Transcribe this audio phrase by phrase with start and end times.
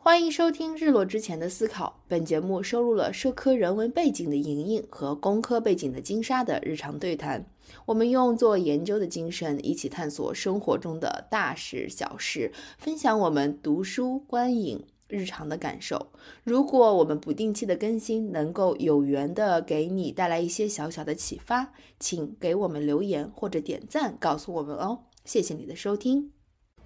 [0.00, 2.00] 欢迎收听《日落之前的思考》。
[2.08, 7.44] 本节目收录了社科人文背景的莹莹和工科背景的金沙的日常对谈。
[7.84, 16.06] 我们用做研究的精神，一起探索生活中的大事小事，分享我们读书、观影、日常的感受。
[16.42, 25.00] 如果我们不定期的更新，能够有缘的给你带来一些小小的启发，请给我们留言或者点赞，告诉我们哦。
[25.24, 26.32] 谢谢你的收听。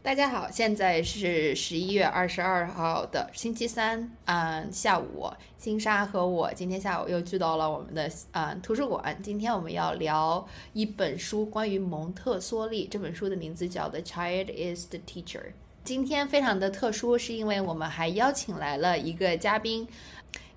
[0.05, 9.17] 大家好，现在是十一月二十二号的星期三，嗯，下午，金沙和我今天下午又聚到了我们的嗯图书馆。
[9.23, 12.89] 今天我们要聊一本书，关于蒙特梭利。
[12.91, 15.39] 这本书的名字叫《The Child Is the Teacher》。
[15.85, 19.87] 今天非常的特殊，是因为我们还邀请来了一个嘉宾，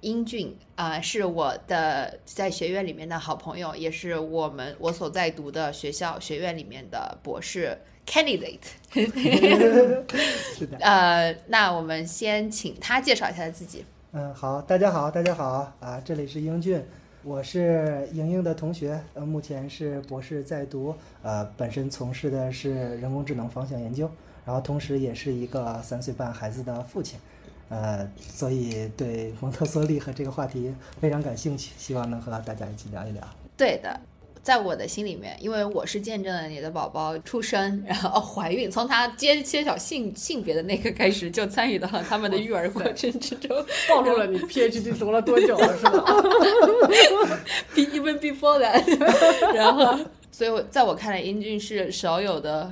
[0.06, 7.76] 英俊啊，是我的在学院里面的好朋友，也是我们我所在读的学校学院里面的博士。
[8.06, 8.60] Candidate，
[8.94, 13.84] 是的，呃，那我们先请他介绍一下自己。
[14.12, 16.86] 嗯，好，大家好，大家好啊，这里是英俊，
[17.24, 24.08] 我是莹莹的同学，呃，目前是博士在读，呃，本身从事的是人工智能方向研究，
[24.46, 27.18] 然后同时也是一个三岁半孩子的父亲，
[27.70, 33.22] 呃，所以对蒙特梭利和这个话题非常感兴趣，希望能和大家一起聊一聊。
[33.58, 34.00] 对的。
[34.44, 43.50] 在我的心里面，因为我是见证了你的宝宝出生，然后怀孕，从他揭揭晓性性别的那个开始，就参与到了他们的育儿过程之中，
[43.90, 46.06] 暴露了你 PhD 读了多久了，是吧？
[47.74, 48.86] Even before that，
[49.52, 49.98] 然后，
[50.32, 52.72] 所以在我看来，英俊是少有的，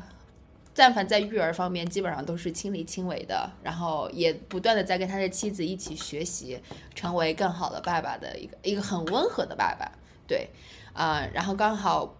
[0.75, 6.59] 但凡在育儿方面，基本上都是亲力亲为的，然后也不断的在跟他的妻子一起学习，
[6.95, 9.91] 成为更好的爸爸的一个一个很温和的爸爸，
[10.27, 10.49] 对。
[10.93, 12.15] 啊，然后刚好。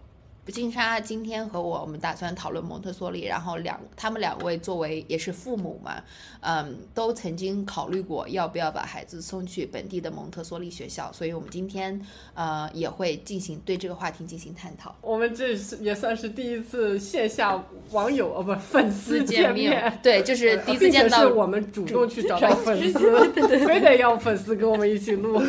[0.52, 3.24] 金沙今天和我，我们打算讨论蒙特梭利。
[3.24, 6.02] 然后两，他们两位作为也是父母嘛，
[6.40, 11.10] 嗯，都曾经考虑过要不要把孩子送去本地的蒙特梭利学校。
[11.12, 11.98] 所以我们今天
[12.34, 14.94] 呃也会进行对这个话题进行探讨。
[15.00, 17.58] 我们这是也算是第一次线下
[17.92, 21.20] 网友哦不粉丝见面，对，就是第一次见到。
[21.20, 23.30] 是我们主动去找到粉丝，
[23.66, 25.40] 非得要粉丝跟我们一起录，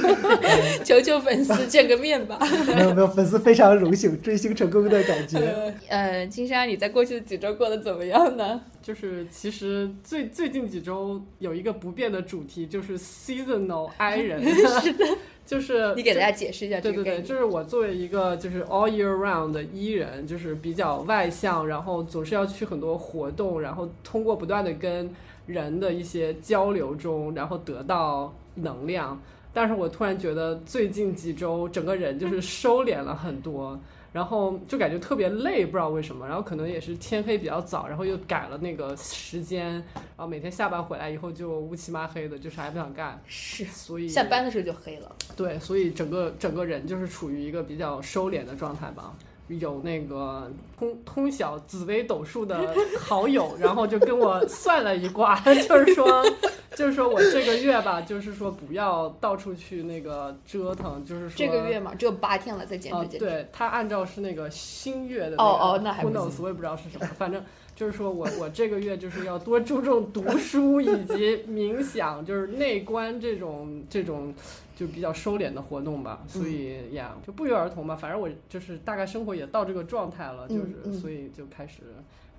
[0.86, 2.40] 求求粉丝见个面吧。
[2.68, 4.85] 没有没有，粉丝非常荣幸，追星成功。
[4.90, 8.62] 的感觉，呃，金山，你在过去的几周过得怎么样呢？
[8.82, 15.06] 就是其实最最近几周有一个不变的主题，就是 seasonal I 人，是的，
[15.46, 25.10] 就是你给大家解释一下，对对对，就是我作为一个就是 all year round 的 E 人，就是比较外向，然后总是要去很多活动，然后通过不断的跟
[25.48, 29.20] 人的一些交流中，然后得到能量。
[29.52, 33.80] 但是我突然觉得最近几周整个人就是收敛了很多。
[34.16, 36.26] 然后就感觉特别累，不知道为什么。
[36.26, 43.22] 然后可能也是天黑比较早，然后又改了那个时间，然后每天下班回来以后就乌漆嘛黑的，就啥也不想干。
[43.26, 45.14] 是，所以下班的时候就黑了。
[45.36, 49.14] 对，所以整个整个人就是处于一个比较收敛的状态吧。
[49.48, 56.26] 有那个通通晓紫微斗数的好友，然后就跟我算了一卦， 就是说，
[56.76, 63.18] 就是说我这个月吧，就是说不要到处去那个折腾，就是说这个月嘛，只有八天了，再减脂减脂。
[63.20, 67.44] 对他按照是那个新月的哦哦，那还不能，我也不知道是什么，反正
[67.76, 74.34] 就是说我我这个月就是要多注重读书以及冥想，就是内观这种这种。
[74.76, 77.96] 就比较收敛的活动吧，所以呀，就不约而同吧。
[77.96, 81.84] 反正我就是大概生活也到这个状态了，就是所以就开始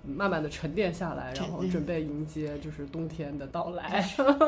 [0.05, 4.07] 慢慢的沉淀下来，然后准备迎接就是冬天的到来。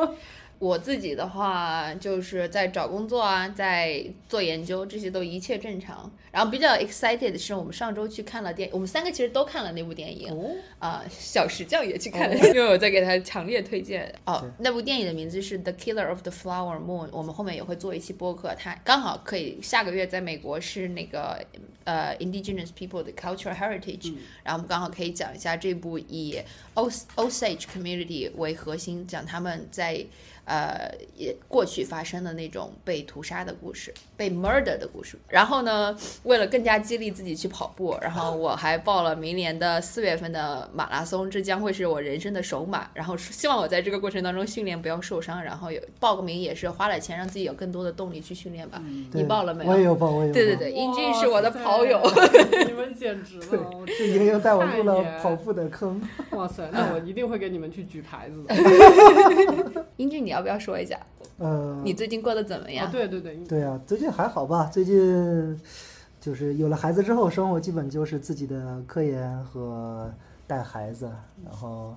[0.59, 6.11] 我自己的话，就是在找工作啊，在做研究，这些都一切正常。
[6.31, 10.29] 然后比较 excited 的是，我们上周去看了电，我们三个其实都看了那部电影。
[10.31, 10.51] 哦。
[10.77, 14.13] 啊，小石匠也去看了，因为我在给他强烈推荐。
[14.25, 21.41] 哦，那部电影的名字是《The Killer of the Flower Moon》，我们后面也会做一期播客，它刚好可以下个月在美国是那个
[21.85, 26.37] 呃 Indigenous People 的 Cultural Heritage，然后我们刚好可以讲一下这部以
[26.75, 30.05] Osage Community 为核心，讲他们在。
[30.49, 35.15] 呃，也过去发生的那种被屠杀的故事，被 murder 的故事。
[35.27, 42.89] 然后呢，为了更加激励自己去跑步，然后我还报了明年的四月份的马拉松，这将会是我人生的首马。
[42.95, 45.43] 然后希望我在这个过程当中训练不要受伤。
[45.43, 48.81] 然后有报个名也是花了钱，让自己有更多的动力去训练吧。
[49.13, 49.71] 你报了没有？
[49.71, 50.33] 我也有报，我也有。
[50.33, 52.01] 对对对，英俊是我的跑友。
[52.65, 56.01] 你们简直了， 这莹莹带我入了跑步的坑。
[56.31, 59.85] 哇塞，那我一定会给你们去举牌子的。
[59.97, 60.38] 英俊，你要。
[60.39, 60.97] 要不要说一下？
[61.39, 62.89] 嗯，你最近过得怎么样？
[62.89, 64.69] 对对对，对啊，最近还好吧？
[64.71, 65.59] 最近
[66.19, 70.09] 就是有了孩子之后，生活基本就是自己的科研和
[70.47, 71.11] 带孩子，
[71.45, 71.93] 然后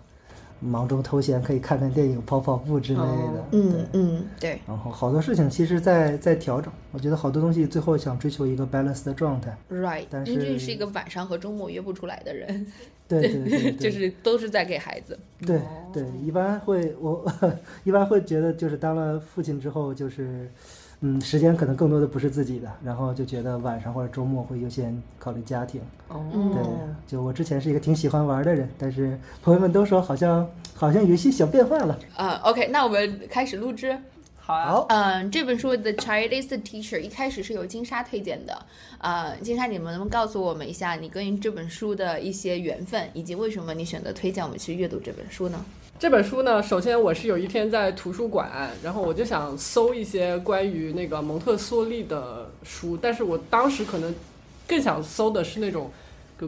[0.62, 3.05] 忙中偷闲，可以看看电影、跑跑步之类的。
[3.05, 9.56] 哦嗯嗯，对，然后好多事情其实在在调整，我觉得好多东西最后想追求一个 balance 的状态。
[9.70, 12.67] Right，但英俊是是一个晚上和周末约不出来的人，
[13.09, 15.19] 对对对 对，就是都是在给孩子。
[15.44, 15.61] 对
[15.93, 17.25] 对，一般会我
[17.85, 20.49] 一般会觉得就是当了父亲之后，就是
[21.05, 25.81] 嗯，时间可能更多的不是自己的，然后就觉得晚上或者周末会优先考虑家庭。
[26.07, 26.63] 哦，对，
[27.09, 31.99] 就我之前是一个挺喜欢玩的人，但是朋友们都说好像好像有一些小变化了。
[32.15, 33.99] 啊、o k 那我们开始录制。
[34.45, 38.67] 好啊，好，嗯，这本书 The《Chinese Teacher》一开始是由金莎推荐的。
[38.99, 45.65] 呃，金莎，你们能不能告诉我们一下你跟这本书的一些缘分，以及为什么你选择推荐我们去阅读这本书呢？
[46.03, 54.13] 这本书呢，首先我是有一天在图书馆，然后我就想搜一些关于那个蒙特梭利的书，但是我当时可能
[54.67, 55.93] 更想搜的是那种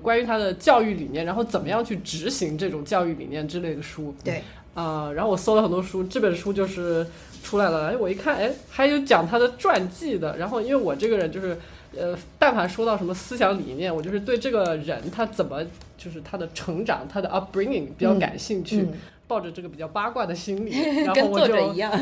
[0.02, 4.12] 关于他的教育理念，然后怎么样去执行这种教育理念之类的书。
[4.24, 4.42] 对，
[4.74, 7.06] 啊、然后我搜了很多书，这本书就是
[7.44, 11.56] 出来了，哎，我一看，哎，还有讲他的传记的，然后因为我这个人就是。
[11.96, 15.62] 呃，但凡说到什么思想理念，我就是对这个人他怎么
[15.96, 18.80] 就是他的成长、他的 upbringing 比较嗯感兴趣。
[18.80, 18.92] 嗯，
[19.26, 20.70] 抱着这个比较八卦的心理，
[21.04, 21.54] 然后我就。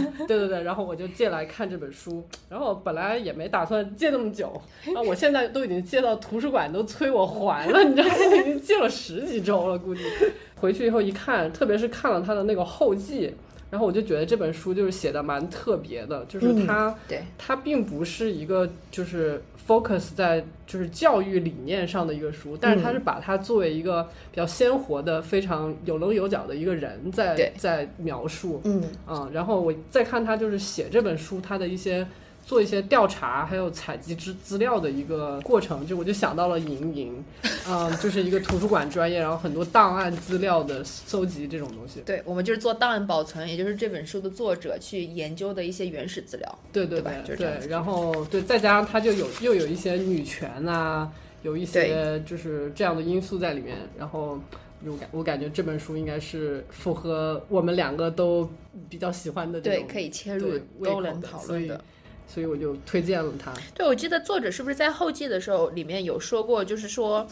[0.26, 4.48] 对对对，然后我就借来看这本书，然后本来也没打算借那么久，
[4.94, 8.14] 啊，我现在都已经借到图书馆都催我还了，你知道吗？
[8.40, 10.02] 已经借了十几周了，估计
[10.56, 13.34] 回去以后一看，特别是看了他的那个后记。
[13.70, 28.60] 然后我就觉得这本书就是写的蛮特别的，就是嗯它、对，它并不是一个就是 focus 在就是教育理念上的一个书，但是他是把它作为一个比较鲜活的、非常有棱有角的一个人在在描述。
[28.64, 28.82] 嗯。
[29.08, 32.06] 嗯，然后我再看他就是写这本书，他的一些
[32.44, 37.24] 做一些调查，还有采集资资料的一个过程，就我就想到了莹莹，
[37.68, 42.00] 嗯，就是一个图书馆专业，然后很多档案资料的搜集这种东西。
[42.04, 46.58] 对，我们就是做档案保存，也就是这本书的作者去研究的一些原始资料。
[46.72, 51.10] 对对对吧对，然后对，再加上他就有又有一些女权啊，
[51.42, 54.38] 有一些就是这样的因素在里面，然后。
[54.84, 58.50] 我感我感觉这本书应该是符合我们两个都
[58.88, 61.80] 比较喜欢的这对，种可以切入对都能讨论的。
[62.32, 63.52] 所以我就推荐了他。
[63.74, 67.26] 对，我记得作者是不是在后记的时候里面有说过，就是说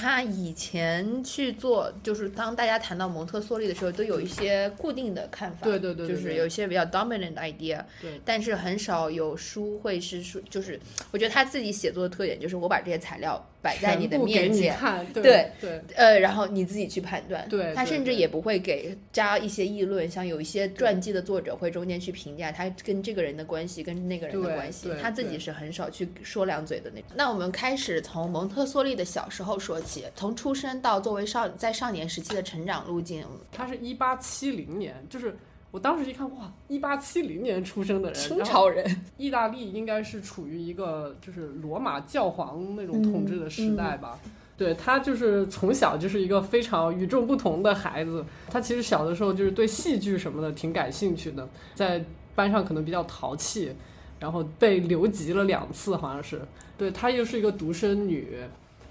[0.00, 10.80] 他以前去做，就是当大家谈到蒙特梭利的时候，都有一些固定的看法，对对对对就是有一些比较 dominant idea，对但是很少有书会是说，就是
[11.10, 14.74] 我觉得他自己写作的特点就是我把这些材料摆在你的面前。
[15.12, 17.46] 对对对呃，然后你自己去判断。
[17.48, 27.10] 对他甚至也不会给加一些议论，像有一些传记的作者会中间去评价他跟这个人的关系，跟那个人的关系对，他自己是很少去说两嘴的那种。
[27.14, 35.36] 那我们开始从蒙特梭利的小时候说起，从出生到作为少在少年时期的成长路径，他是一八七零年，就是
[35.70, 44.18] 我当时一看，哇，一八七零年出生的人，清朝人，意大利应该是处于一个就是罗马教皇那种统治的时代吧。
[44.56, 48.22] 对他就是从小就是一个非常与众不同的孩子。
[48.50, 52.04] 他其实小的时候就是对戏剧什么的挺感兴趣的，在
[52.34, 53.72] 班上可能比较淘气，
[54.18, 56.42] 然后被留级了两次，好像是。
[56.76, 58.38] 对她又是一个独生女，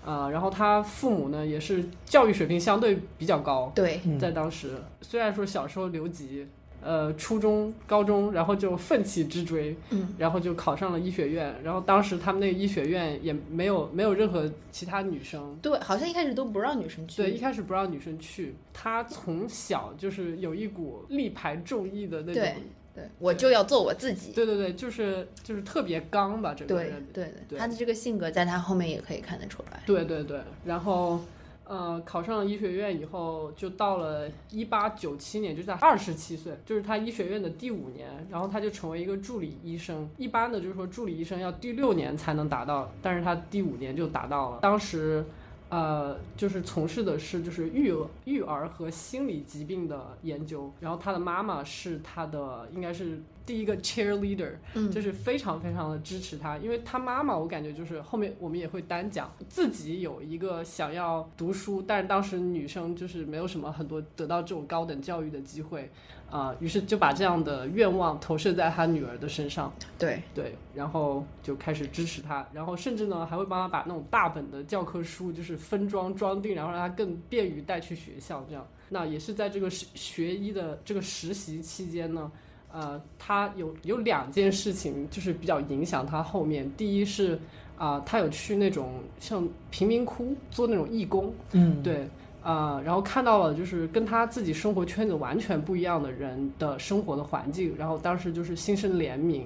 [0.06, 6.48] 啊、然后他父母呢也是教育水平相对比较高，对，嗯在当时，虽然说小时候留级，
[6.82, 11.54] 呃，初中、高中，然后就奋起直追，嗯，然后就考上了医学院。
[11.62, 18.56] 然后当时他们那个医学院也没有没有任何其他女生，对，好像一开始都不让女生去，对，一开始不让女生去。
[18.74, 22.44] 他从小就是有一股力排众议的那种
[22.94, 24.32] 对，我就要做我自己。
[24.34, 27.06] 对对对，就是就是特别刚吧，这个对人。
[27.14, 29.84] 对对，对他的这个性格在他后面也可以看得出来。
[29.86, 31.20] 对对对，然后，
[31.66, 40.10] 呃，考上了医学院以后，就到了一八九七年，就在二十七岁，就是他医学院的第五年，然后他就成为一个助理医生。
[40.18, 44.60] 一般的就是说助理医生要第六年才能达到，但是他第五年就达到了。
[44.62, 45.24] 当时。
[45.70, 54.90] 呃，就是从事的是就是育儿育儿和心理疾病的研究，然后他的妈妈是他的应该是第一个 cheerleader，嗯。
[54.92, 65.92] 就是非常非常的支持他，因为他妈妈我感觉就是后面我们也会单讲自己有一个想要读书，但是当时女生就是没有什么很多得到这种高等教育的机会
[66.30, 78.68] 啊、于是就把这样的愿望投射在他女儿的身上，对，对，然后就开始支持他，然后甚至呢还会帮他把那种大本的教科书就是分装装订，然后让他更便于带去学校这样。
[78.90, 82.32] 那也是在这个学学医的这个实习期间呢，
[82.72, 86.70] 呃，他有有两件事情就是比较影响他后面。
[86.78, 87.40] 第一是
[87.78, 92.06] 啊、他有去那种像贫民窟做那种义工，嗯，对，
[92.44, 99.44] 呃，然后看到了就是跟他自己生活圈子完全不一样的人的生活的环境，然后当时就是心生怜悯，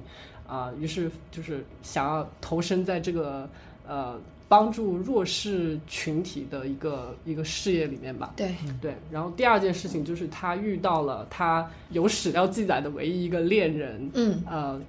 [0.47, 3.49] 啊、于是就是想要投身在这个
[3.87, 8.33] 呃帮助弱势群体的一个一个事业里面吧。
[8.35, 14.79] 对，对，然后第二件事情就是他遇到了他有史料记载的唯一一个恋人，嗯，呃，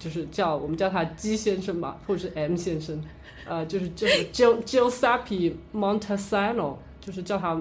[0.00, 3.00] 就是叫我们叫他鸡先生吧，或者是 M 先生，
[3.46, 7.60] 呃，就是就是 Gil Giuseppe Montesano，就是叫他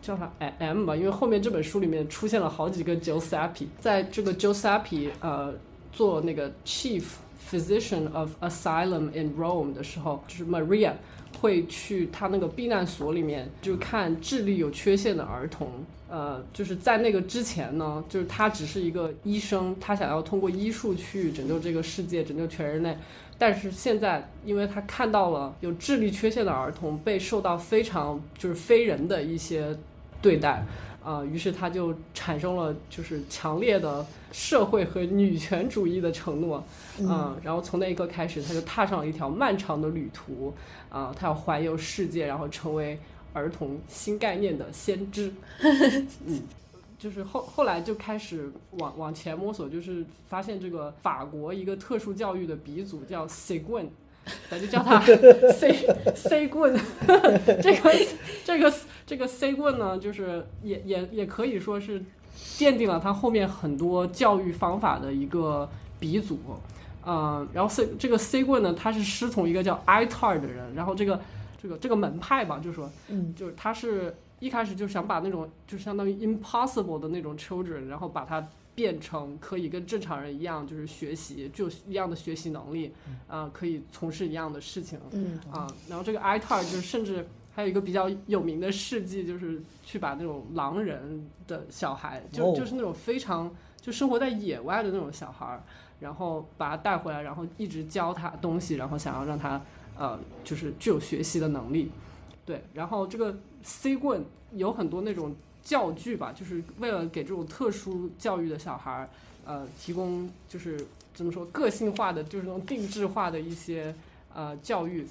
[0.00, 5.54] 叫他 M 吧，因为后面这本书里面出现了好几个 Giuseppe，在这个 Giuseppe 呃
[5.92, 7.04] 做那个 Chief
[7.48, 10.94] Physician of Asylum in Rome 的时候，就是 Maria
[11.40, 15.68] 会去他那个避难所里面，就看智力有缺陷的儿童。
[16.08, 22.94] 呃，就是在那个之前呢，就是他只是一个医生，他想要通过医术去拯救这个世界，拯救全人类。
[23.42, 29.76] 但是现在，因为他看到了有智力缺陷的儿童被受到非常就是非人的一些
[30.20, 30.64] 对待，
[31.02, 36.62] 啊、于是他就产生了就是强烈的社会和女权主义的承诺，
[37.00, 40.54] 嗯，然后从那一刻开始，他就踏上了一条漫长的旅途，
[40.88, 42.96] 啊、他要环游世界，然后成为
[43.32, 45.34] 儿童新概念的先知，
[46.24, 46.40] 嗯。
[47.02, 53.88] 就是后后来就开始往往前摸索，就是发现这个法国一个特殊教育的鼻祖叫 Seguin，
[54.48, 55.00] 咱就叫他
[55.50, 56.78] C C 棍，
[57.60, 57.92] 这个
[58.44, 58.72] 这个
[59.04, 62.00] 这个 C 棍呢，就是也也也可以说是
[62.56, 65.68] 奠定了他后面很多教育方法的一个
[65.98, 66.38] 鼻祖。
[67.04, 71.20] 嗯，然后 C 这个 C 棍呢，他是师从一个叫 ITAR 的人，然后这个
[71.60, 78.44] 这个这个门派吧，就说，嗯，就是他是一开始就想把那种就相当于 impossible 的那种 children，然后把它
[78.74, 82.92] 变成可以跟正常人一样，就是学习，就一样的学习能力，
[83.28, 85.38] 啊、可以从事一样的事情，嗯。
[85.52, 92.54] 啊，然后这个 ITAR 就是甚至还有一个比较有名的事迹，就是去把那种狼人的小孩，就哦。
[92.56, 93.48] 就是那种非常
[93.80, 95.62] 就生活在野外的那种小孩儿，
[96.00, 99.62] 然后把他带回来，然后一直教他东西，然后想要让他
[99.96, 101.92] 呃就是具有学习的能力，
[102.44, 109.08] 对，然后这个 C 棍有很多那种教具吧，就是为了给这种特殊教育的小孩儿，
[109.44, 110.84] 呃，提供就是
[111.14, 113.94] 怎么说个性化的，就是那种定制化的一些
[114.34, 115.06] 呃教育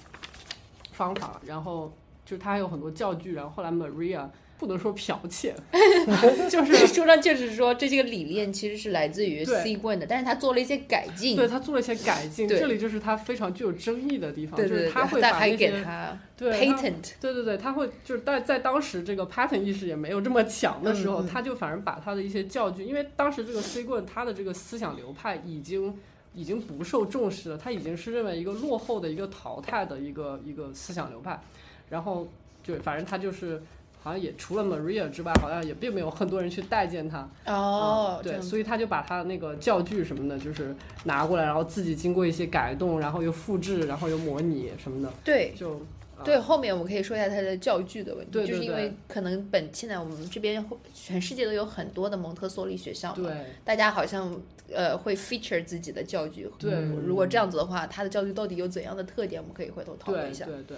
[0.92, 1.92] 方法，然后
[2.26, 4.28] 就是他还有很多教具，然后后来 Maria
[4.62, 5.56] 不能说剽窃，
[6.48, 25.98] 就是书上就是说这些个理念其实是来自于 C 棍的，但是他做了一些改进，对他做了一些改进，这里就是他非常具有争议的地方，对对对就是他会把那些给他对 patent，对对对，他会就是在在当时这个 patent 意识也没有这么强的时候，他就反而把他的一些教具，因为当时这个 C 棍他的这个思想流派已经
[26.36, 31.42] 已经不受重视了，他已经是认为一个落后的一个淘汰的一个一个思想流派，
[31.90, 32.28] 然后
[32.64, 33.60] 就反正他就是
[34.04, 45.54] 好像也除了 Maria 之外，好像也并没有很多人去待见他，哦，嗯对，所以他就把他的那个教具什么的，就是拿过来，然后自己经过一些改动，然后又复制，然后又模拟什么的，对。
[45.56, 45.80] 就啊
[46.24, 50.64] 对，后面我们可以说一下它的教具的问题，对对就是因为可能本现在我们这边
[50.94, 54.36] 全世界都有很多的蒙特梭利学校嘛，对大家好像
[54.74, 56.50] 呃会 feature 自己的教具。
[56.58, 56.74] 对
[57.06, 60.46] 如果这样子的话，它的教具到底有怎样的特点，我们可以回头讨论一下。
[60.46, 60.78] 对对。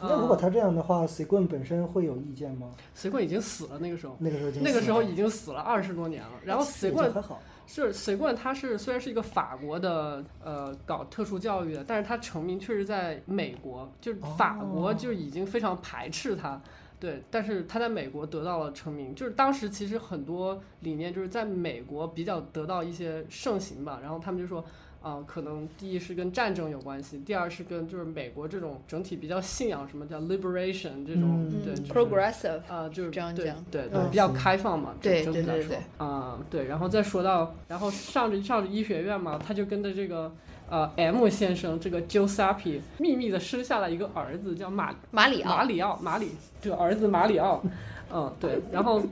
[0.00, 2.70] 那如果嗯他这样的话棍本身会有意见吗？
[2.94, 6.30] 随棍已经死了，那个时候，那个时候已经那个时候死了已经死了二十多年了。
[6.44, 16.60] 然后随也就棍还好，是随棍，他是虽然是一个法国的呃搞特殊教育的，但是他成名确实在美国，就是法国哦就已经非常排斥他。
[17.00, 24.64] 对，但是他在美国得到了成名，就是当时其实很多理念就是在美国比较得到一些盛行吧，然后他们就说，
[25.04, 34.10] 啊、可能第一是跟战争有关系，第二是跟就是美国这种整体比较信仰什么叫 liberation 这种，嗯对，就是 progressive，啊，就是这样对讲对对，嗯。
[34.10, 35.78] 比较开放嘛，整对整体来说对对对。
[35.98, 40.32] 啊，对，然后再说到，然后上着上着医学院嘛，他就跟着这个
[40.70, 46.30] 呃 M 先生这个 Giuseppe 秘密的生下了一个儿子，叫马马里奥，马里奥，马里
[46.62, 47.62] 这个儿子马里奥，
[48.10, 49.02] 嗯，对，然后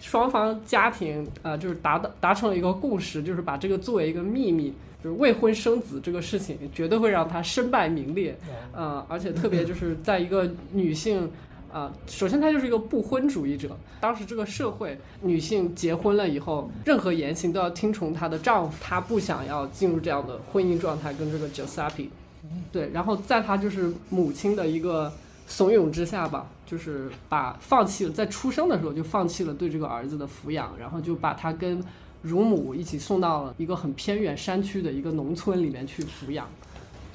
[0.00, 8.38] 双方家庭呃就是达到达成了一个共识，就是把这个作为一个秘密，就是未婚生子这个事情绝对会让他身败名裂，
[8.72, 11.30] 呃，而且特别就是在一个女性。
[11.72, 13.74] 啊、首先她就是一个不婚主义者。
[13.98, 22.08] 当时这个社会，女性结婚了以后，任何言行都要听从她的丈夫，她不想要进入这样的婚姻状态，跟这个 Giuseppe。
[22.70, 25.10] 对，然后在她就是母亲的一个
[25.46, 31.82] 怂恿之下吧，就是把放弃了在出生的时候就放弃了对这个儿子的抚养，然后就把他跟
[32.22, 36.48] 乳母一起送到了一个很偏远山区的一个农村里面去抚养。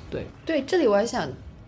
[0.10, 1.28] 对，对，这里我还想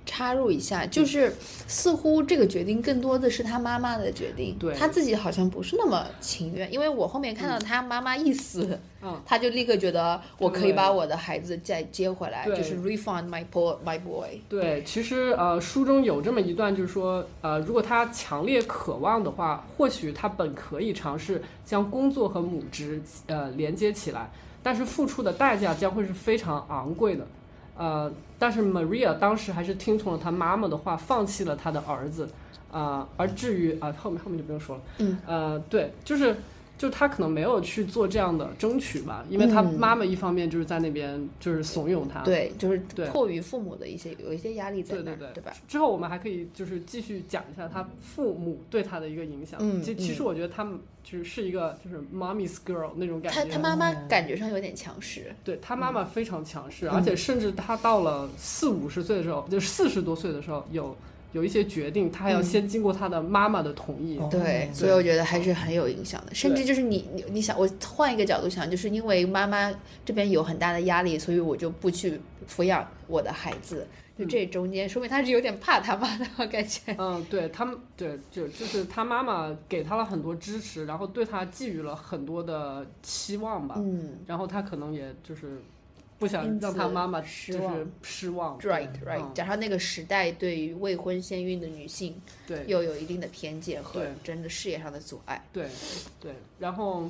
[0.09, 1.31] 插入一下，就是
[1.67, 6.71] 似乎这个决定更多的是他妈妈的决定，对他自己好像不是那么情愿。
[6.73, 14.41] 因为我后面看到他妈妈一死， 嗯他就立刻觉得我可以把我的孩子再接回来，对就是 refund my boy my boy。
[14.49, 24.31] 对，其实呃，书中有这么一段，就是说，呃，如果他强烈渴望的话，或许他本可以尝试将工作和母职呃连接起来，
[24.63, 27.27] 但是付出的代价将会是非常昂贵的。
[27.79, 32.29] 呃，但是 Maria 当时还是听从了她妈妈的话，放弃了她的儿子。
[32.71, 34.81] 啊、而至于啊、后面后面就不用说了。
[34.99, 36.35] 嗯，呃，对，就是。
[36.79, 42.79] 就他可能没有去做这样的争取吧，因为他嗯妈妈一方面就是在那边就是怂恿他，对，就是
[43.11, 45.53] 迫于父母的一些有一些压力在那对，对对对吧？
[45.67, 49.59] 之后我们还可以就是继续讲一下他父母对他的一个影响。
[49.61, 53.43] 嗯其其实嗯我觉得他们就是是一个就是 mommy's girl 那种感觉。
[53.43, 60.95] 他他妈妈感觉上有点强势，对他妈妈非常强势，嗯而且甚至他到了四五十岁的时候，就四十多岁的时候，有
[61.31, 64.17] 有一些决定，他还要嗯先经过他的妈妈的同意。
[64.17, 66.33] 哦对，所以我觉得还是很有影响的。
[66.33, 69.71] 甚至就是你你你想，我换一个角度想，就是因为妈妈
[70.05, 73.87] 这边有很大的压力，所以我就不去抚养我的孩子。
[74.17, 76.93] 就这中间，说明他是有点怕他妈的，我感觉。
[76.97, 83.75] 嗯，对他们，对，就就是他妈妈给他了很多支持，然后对他寄予了很多的期望吧。
[83.77, 85.61] 嗯然后他可能也就是
[86.19, 88.59] 不想让他妈妈就是失望失望。
[88.59, 92.13] ，right 对 right，嗯加上那个时代对于未婚先孕的女性
[92.45, 95.41] 对又有一定的偏见和对真的事业上的阻碍。
[95.53, 95.67] 对
[96.19, 97.09] 对，然后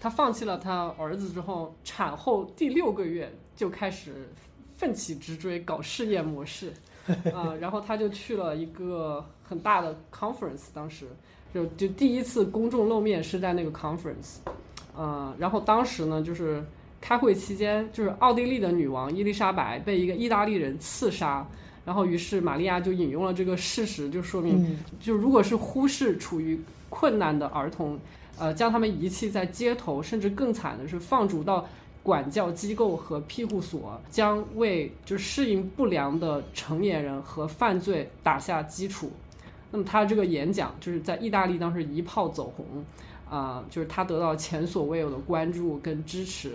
[0.00, 4.28] 他放弃了他儿子之后，产后第六个月就开始
[4.76, 6.72] 奋起直追搞事业模式，
[7.32, 11.06] 啊、然后他就去了一个很大的 conference，当时
[11.54, 14.38] 就就第一次公众露面是在那个 conference，
[14.96, 16.62] 呃，然后当时呢就是
[17.00, 21.46] 开会期间，就是奥地利的女王伊丽莎白被一个意大利人刺杀。
[21.84, 27.98] 然后，于是玛利亚就引用了这个事实，就说明嗯就如果是忽视处于困难的儿童，
[28.38, 31.66] 呃，将他们遗弃在街头，甚至更惨的是放逐到
[32.02, 39.10] 管教机构和庇护所，将为就适应不良的成年人和犯罪打下基础。
[39.70, 42.66] 那么他这个演讲就是在意大利当时一炮走红，
[43.30, 46.52] 啊、就是他得到前所未有的关注跟支持。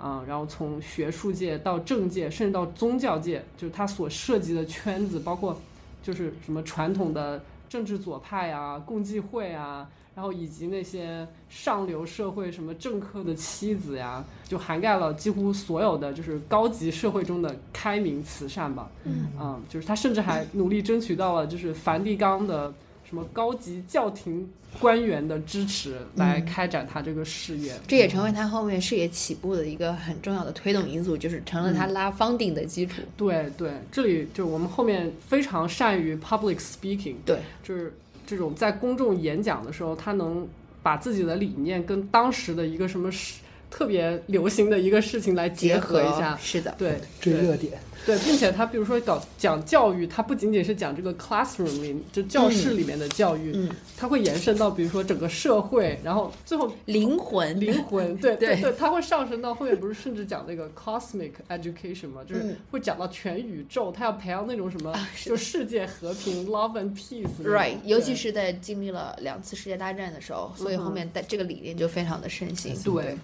[0.00, 5.60] 啊、然后从学术界到政界，甚至到宗教界，就是他所涉及的圈子，包括
[6.02, 18.90] 就是什么传统的政治左派啊、共济会啊，然后以及那些上流社会什么政客的妻子呀，就涵盖了几乎所有的就是高级社会中的开明慈善吧。
[19.04, 22.72] 嗯就是他甚至还努力争取到了就是梵蒂冈的
[23.10, 27.74] 什么高级教廷官员的支持，来开展他这个事业。
[27.88, 33.02] 这也成为他后面事业起步的一个很重要的推动因素，就是成了他拉 funding 的基础。
[33.16, 37.92] 对对，这里就是我们后面非常善于 public speaking，对，就是
[38.24, 40.46] 这种在公众演讲的时候，他能
[40.80, 43.40] 把自己的理念跟当时的一个什么事
[43.70, 46.36] 特别流行的一个事情来结合一下。
[46.42, 47.32] 是的，对对。
[47.32, 58.60] 追热点，对，并且他比如说搞讲教育，他不仅仅是讲这个 classroom 里就教室里面的教育，嗯，他会延伸到比如说整个社会，然后最后灵魂，灵魂，对对。
[58.60, 64.92] 对，它会上升到后面不是甚至讲那个 cosmic education 嘛，就是嗯会讲到全宇宙，他要培养那种什么
[65.24, 67.54] 就世界和平 love and peace 那种。
[67.54, 72.74] Right，尤其是在经历了两次世界大战的时候，所以后面的这个理念就非常的盛行。
[72.82, 73.16] 对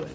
[0.00, 0.08] 对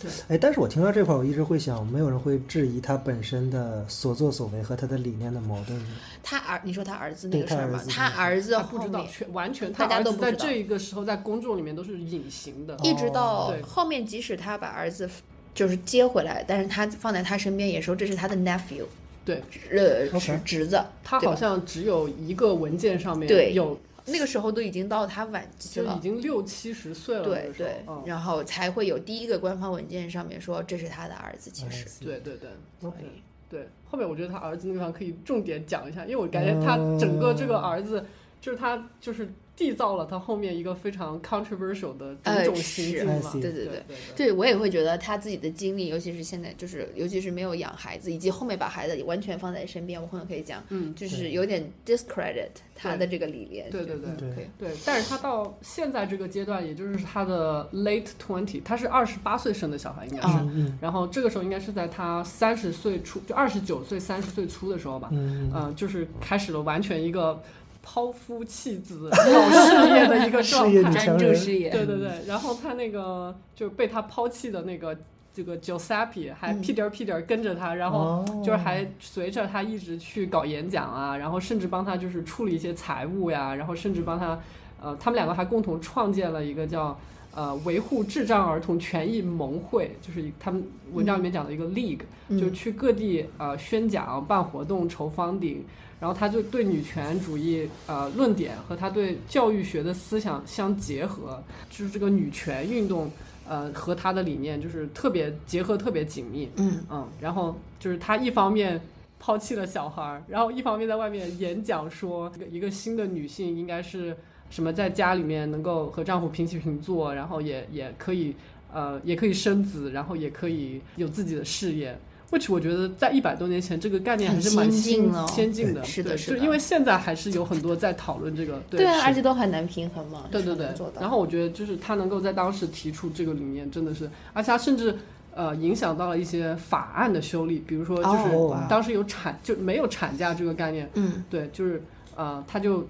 [0.00, 5.88] 对哎，但是我听到这块儿，我一直会想，没有人会质疑他本身的所作所为和他的理念的矛盾吗。
[6.22, 7.82] 他儿，你说他儿子那个事儿吗？
[7.88, 12.76] 他儿子不知道全完全，大他儿子在家都不知道这个时候在公众里面都是隐形的。
[12.84, 15.10] 一直到后面，即使他把儿子
[15.52, 18.84] 就是接回来，但是他放在他身边也说这是他的 nephew，
[19.24, 20.80] 对呃侄侄子。
[21.02, 23.76] 他好像只有一个文件上面对有，
[24.08, 25.98] 那个时候都已经到他晚期就已。
[26.00, 27.24] 经六七十岁了。
[27.24, 31.86] 对对，嗯然后才会有第一个官方文件上面说这是他的儿子，其实。
[32.04, 32.50] 对对对。
[32.80, 38.04] 所 OK 以对，后面我觉得他儿子那个地方可以重点讲一下，因为我感觉他整个这个儿子，
[38.40, 43.30] 就是他就是缔造了他后面一个非常 controversial 的种呃种是行径嘛。
[43.32, 43.82] 对对对
[44.16, 53.68] 对我也会觉得他自己的经历，尤其是现在，就是尤其是没有养孩子，以及后面把孩子完全放在身边，我可能可以讲，嗯，就是有点 discredit 他的这个理念。
[53.70, 60.72] 对对对对对，但是他到现在这个阶段，也就是他的 late twenty，他是二十八岁生的小孩，应该是。
[60.80, 65.08] 然后这个时候应该是在他三十岁初，就二十九岁、三十岁初的时候吧。
[65.12, 67.42] 嗯，嗯、就是开始了完全一个
[67.82, 70.90] 抛夫弃子、搞事业的一个状态。
[71.06, 71.70] 专注事业。
[71.70, 74.96] 对对对，然后他那个就是被他抛弃的那个
[75.32, 76.60] 这个 Giuseppe 还嗯。
[76.60, 78.42] 屁颠儿屁颠儿跟着他，然后哦。
[78.44, 84.38] 就是还随着他一直去搞演讲啊，然后甚至帮他就是处理一些财务呀，然后甚至帮他，
[84.82, 86.98] 呃，他们两个还共同创建了一个叫
[87.34, 90.62] 呃维护智障儿童权益盟会，就是他们
[90.92, 92.38] 文章里面讲的一个 league，、嗯。
[92.38, 95.58] 就去各地呃宣讲、办活动、筹 funding，
[96.00, 103.10] 然后他就对女权主义呃论点和他对教育学的思想相结合，就是这个女权运动
[103.48, 108.80] 呃和他的理念就是特别结合特别紧密，嗯嗯，然后就是他一方面
[109.18, 114.16] 抛弃了小孩儿，然后一方面在外面演讲说，一个一个新的女性应该是
[114.50, 118.36] 什么，在家里面能够和丈夫平起平坐，然后也也可以
[118.72, 121.98] 呃也可以生子，然后也可以有自己的事业。
[122.30, 130.24] Which 我觉得在一百多年前这个概念还是蛮先新先进的，是的是因为现在还是有很多在讨论这个，对啊，而且都很难平衡嘛。
[130.30, 130.68] 对对对。
[131.00, 134.96] 然后我觉得就是他能够在当时提出这个理念，真的是，而且他甚至
[135.34, 141.24] 呃影响到了一些法案的修例，比如说就是哦当时有产就没有产假这个概念，嗯。
[141.30, 141.82] 对，就是
[142.14, 142.86] 呃他就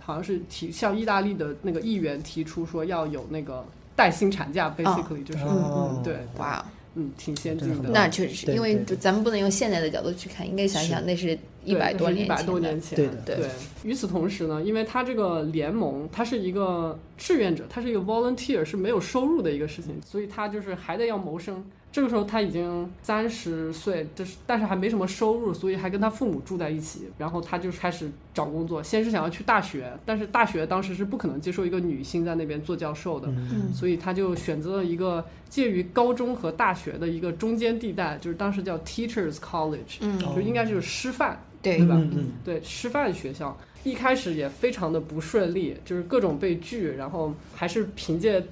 [0.00, 3.64] 好像是提向意大利的那个议员提出说要有那个
[3.94, 6.64] 带薪产假，basically 就是、哦嗯对，哇，
[6.94, 7.90] 嗯挺先进的。
[7.90, 12.42] 那确实是因为咱们不能用现在的角度去看，应该想想那是一百多年一百。
[12.42, 13.36] 多年前，对的对。
[13.36, 13.46] 对，
[13.84, 21.64] 与此同时呢，因为他这个联盟，他是一个志愿者，他是一个 volunteer，是没有收入的一个事情，所以他就是还得要谋生。
[21.92, 27.08] 这个时候他已经三十岁，就是但是还没什么收入，所以还跟他父母住在一起。
[27.18, 41.40] 然后他就开始找工作，先是想要去大学，但是大学当时是不可能接受一个女性在那边做教授的，嗯所以他就选择了一个介于高中和大学的一个中间地带，就是当时叫 Teachers College，、嗯，就应该就是师范。
[41.62, 48.42] 对吧嗯嗯对师范学校一开始也非常的不顺利，就是各种被拒，然后还是凭借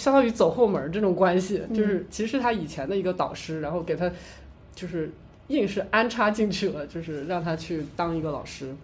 [0.00, 4.10] 相当于走后门儿这种关系，就是其实是他以前的一个导师，然后给他
[4.74, 5.12] 就是
[5.48, 8.74] 硬是安插进去了，就是让他去当一个老师。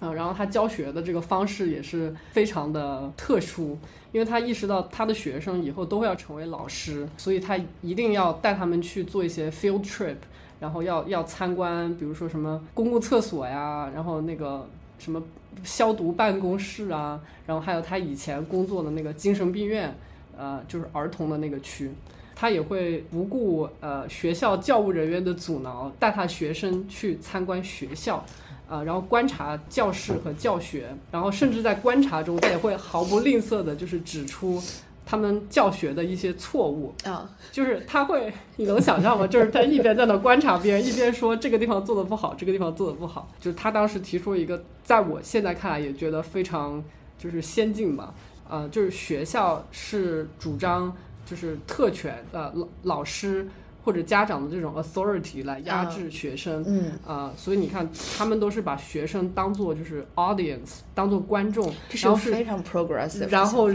[0.00, 3.76] 啊，然后他教学的这个方式也是非常的特殊，
[4.12, 10.16] 因为他意识到他的学生以后都会要成为老师，所以他一定要带他们去做一些 field trip，
[10.58, 14.66] 然后要要参观，比如说什么公共厕所呀，然后那个
[14.98, 15.22] 什么
[15.64, 19.94] 消毒办公室啊，然后还有他以前工作的那个精神病院，
[20.40, 21.90] 呃，就是儿童的那个区。
[22.34, 28.24] 他也会不顾呃学校教务人员的阻挠，带他学生去参观学校，
[28.66, 34.58] 啊，然后观察教室和教学，然后甚至在观察中，他也会毫不吝啬的，就是指出
[35.04, 36.94] 他们教学的一些错误。
[37.04, 39.26] 啊， 就是他会，你能想象吗？
[39.26, 43.28] 就是他一边在那观察别人，一边说这个地方做的不好，这个地方做的不好。
[43.38, 46.82] 就是他当时提出一个，在我现在看来也觉得非常
[47.18, 48.14] 就是先进吧，
[48.50, 53.48] 呃，就是学校是主张就是特权，呃，老老师
[53.82, 56.62] 或者家长的这种 authority 来压制学生。
[56.66, 63.70] 嗯，啊、所以你看，他们都是把学生当做就是 audience，当做观众，这是然后是非常 progressive 的然后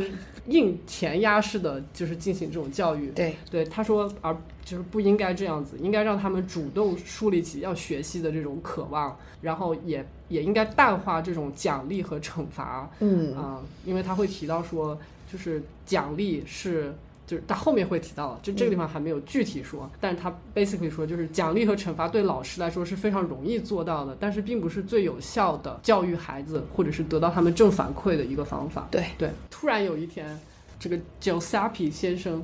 [0.48, 3.10] 硬填鸭式的就是进行这种教育。
[3.12, 14.98] 对，对，他说，而就是不应该这样子，应该让他们主动树立起要学习的这种渴望，然后也也应该淡化这种奖励和惩罚嗯啊、嗯因为他会提到说，
[15.32, 16.94] 就是奖励是。
[17.28, 28.88] 就是他后面会提到，就这个地方还没有具体说，但是他 basically 说，就是奖励和惩罚对老师来说是非常容易做到的，但是并不是最有效的教育孩子或者是得到他们正反馈的一个方法。
[28.92, 30.40] 对对，突然有一天，
[30.80, 32.44] 这个 Giuseppe 先生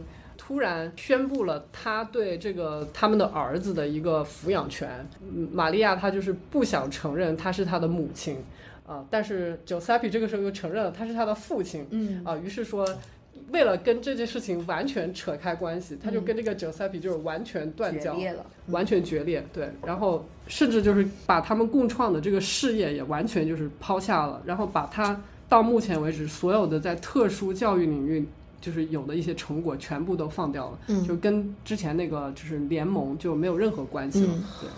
[0.51, 5.07] 突然宣布了他对这个他们的儿子的一个抚养权。
[5.23, 8.35] 嗯玛利亚她就是不想承认他是他的母亲，
[8.85, 12.21] 啊、但是 Giuseppe 这个时候又承认了他是他的父亲，嗯。
[12.25, 12.85] 啊、于是说。
[13.51, 28.25] 为了跟这件事情完全扯开关系，他就跟这个 Giuseppe 就是完全断交，决裂了，完全决裂，对，然后甚至就是把他们共创的这个事业也完全就是抛下了，然后把他到目前为止所有的在特殊教育领域
[28.62, 31.06] 就是有的一些成果全部都放掉了，嗯。
[31.06, 34.30] 就跟之前那个就是联盟就没有任何关系了，
[34.63, 34.69] 嗯。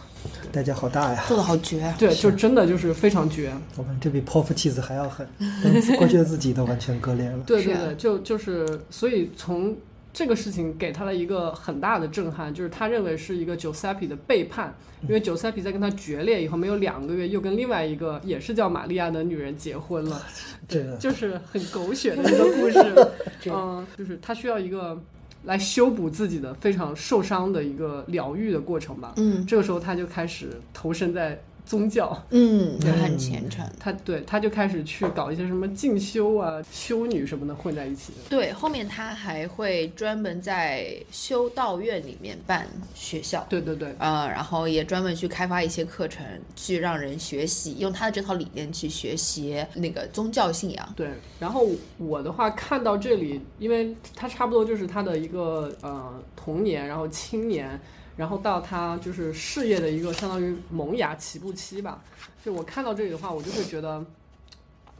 [0.53, 1.25] 代价好大呀！
[1.27, 5.27] 做的好绝啊，对对，就真的就是非常绝，我们这比剖腹妻子还要狠，
[5.61, 7.39] 跟过去的自己都完全割裂了。
[7.45, 9.75] 对对对，就就是所以从
[10.13, 20.21] 这个事情给他了一个很大的震撼，就是他认为是一个 Giuseppe 的背叛，因为 Giuseppe 在跟他决裂以后没有两个月，又跟另外一个也是叫玛利亚的女人结婚了，
[20.69, 23.09] 这个 就是很狗血的一个故事。
[23.51, 25.01] 嗯，就是他需要一个
[25.45, 29.13] 来修补自己的非常受伤的一个疗愈的过程吧。
[29.17, 33.65] 嗯这个时候他就开始投身在宗教，嗯，他嗯很虔诚。
[33.79, 38.13] 他对他就开始去搞一些什么进修啊、修女什么的混在一起。
[38.29, 50.93] 对，后面他还会专门在修道院里面办学校，对对对，呃，然后也专门去开发一些课程，去让人学习，用他的这套理念去学习那个宗教信仰。
[50.95, 57.79] 对，然后我的话看到这里，因为他差不多就是他的一个呃童年，然后青年，
[58.15, 62.01] 然后到他就是事业的一个相当于萌芽起步期吧。
[62.43, 64.03] 就我看到这里的话，我就会觉得，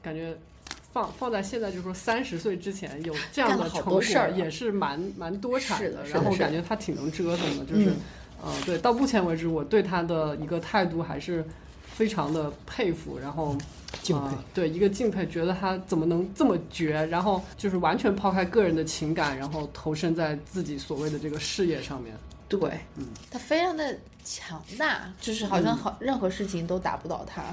[0.02, 0.36] 感觉
[0.91, 7.89] 放放在现在，就是说三十岁之前有这样的成事儿，也是蛮蛮多产是的的然后感觉他挺能折腾的，就是。
[7.89, 7.95] 嗯
[8.45, 11.41] 嗯，对，到目前为止，我对他的一个态度还是
[11.86, 13.58] 非常的佩服，然后
[14.02, 22.13] 敬佩呃对一个敬佩，觉得他怎么能这么绝，然后就是完全抛开个人的情感，然后投身在自己所谓的这个事业上面。
[22.57, 23.07] 对，嗯。
[23.31, 27.43] 他非常的强大，就是好像好、任何事情都打不倒他。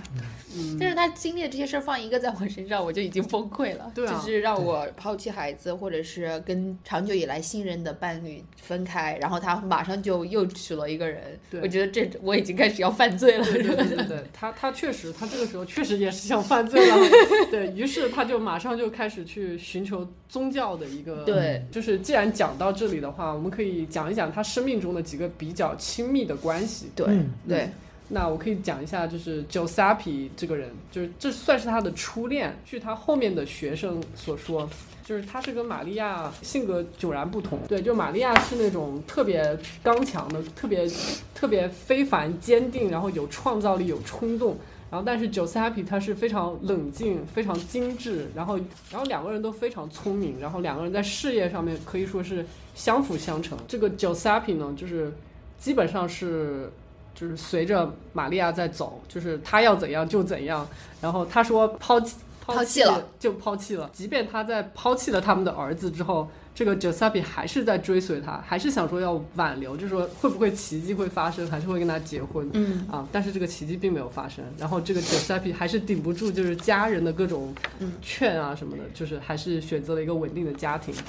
[0.55, 3.91] 嗯，但是他经历的这些事儿放一个在我身上，我就已经崩溃了。
[3.95, 11.39] 对啊就是让我抛弃孩子，或者是跟长久以来信任的伴侣分开，然后他马上就又娶了一个人。
[11.51, 13.45] 对我觉得这我已经开始要犯罪了。
[13.45, 16.97] 对对对对对， 他他确实，他这个时候确实也是想犯罪了，
[17.51, 26.60] 对于是他就马上就开始去寻求宗教的一个，对，就是既然讲到这里的话，我们可以讲一讲他生命中的几个比较亲密的关系。
[26.95, 27.71] 对、嗯对，
[28.09, 32.57] 那我可以讲一下，就是 Giuseppe 这个人，就是这算是他的初恋。
[32.65, 34.69] 据他后面的学生所说，
[35.05, 37.59] 就是他是跟玛利亚性格迥然不同。
[37.69, 40.89] 对，就玛利亚是那种特别刚强的，特别
[41.35, 44.57] 特别非凡坚定，然后有创造力、有冲动。
[44.91, 48.59] 然后，但是 Giuseppe 他是非常冷静、非常精致，然后，
[48.91, 52.45] 然后两个人都非常聪明，然后两个人在事业上面可以说是
[52.75, 53.57] 相辅相成。
[53.69, 55.13] 这个 Giuseppe 呢，就是
[55.61, 56.73] 基本上是
[57.15, 60.67] 就是随着玛利亚在走，就是他要怎样就怎样。
[61.01, 72.49] 然后他说抛弃抛弃了就抛弃了，即便他在抛弃了他们的儿子之后，这个 Giuseppe 还是在追随他，还是想说要挽留，就是说会不会奇迹会发生，还是会跟他结婚。
[72.55, 80.93] 嗯啊，但是这个奇迹并没有发生，然后这个 Giuseppe 还是顶不住，就是家人的各种嗯劝啊什么的，就是还是选择了一个稳定的家庭。
[80.97, 81.05] 嗯，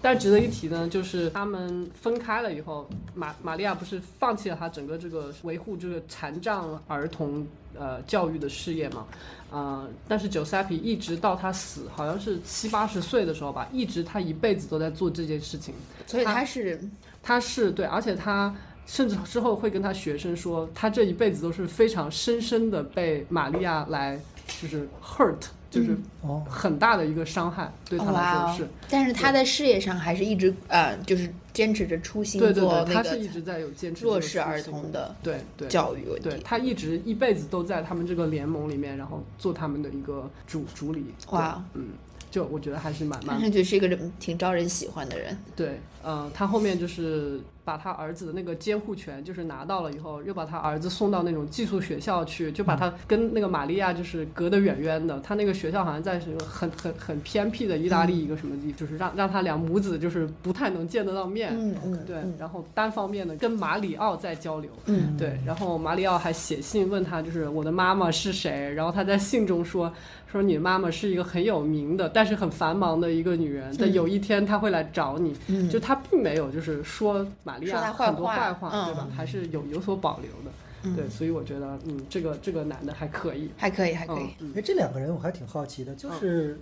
[0.00, 9.06] 但值得一提呢，就是他们分开了以后，玛玛利亚不是放弃了她整个这个维护这个残障儿童呃教育的事业嘛？
[9.50, 15.74] 呃，但是 Giuseppe 一直到他死，好像是七八十岁的时候吧，一直他一辈子都在做这件事情。
[16.06, 16.80] 所以他是
[17.22, 18.54] 他是对，而且他
[18.86, 24.18] 甚至之后会跟他学生说，他这一辈子都是非常深深的被玛利亚来
[24.60, 25.36] 就是 hurt，
[25.72, 28.68] 就是哦，很大的一个伤害，对他来说是。
[28.90, 36.42] 但是他在事业上还是一直呃，就是坚持着初心对对对，做那他是一直在有坚持弱势儿童的对对教育问对题。
[36.44, 41.06] 他一直一辈子都在他们这个联盟里面，然后做他们的一个主主理。
[41.30, 41.88] 哇，嗯，
[42.30, 45.36] 就我觉得还是蛮蛮看上去是一个人挺招人喜欢的人。
[45.56, 55.20] 对，呃，他后面就是把他儿子的那个监护权就是拿到了以后，又把他儿子送到那种寄宿学校去，就把他跟那个玛利亚就是隔得远远的。
[55.20, 61.50] 他那个学校好像在什么很很很偏僻的意大利一个什么地，就是让让他俩母子就是不太能见得到面。
[61.56, 68.72] 嗯嗯，对嗯，然后单方面的跟马里奥在交流，嗯对，然后马里奥还写信问他，就是我的妈妈是谁？
[68.74, 69.92] 然后他在信中说，
[70.30, 75.32] 说你妈妈是一个很有名的，但是很繁忙的一个女人，但有一天她会来找你。
[75.46, 79.08] 嗯就他并没有就是说玛利亚很多坏话坏话，嗯对吧？
[79.14, 80.50] 还是有有所保留的。
[80.84, 84.34] 嗯对，所以我觉得，嗯，这个这个男的还可以，还可以，还可以。
[84.56, 86.58] 哎，这两个人我还挺好奇的，就是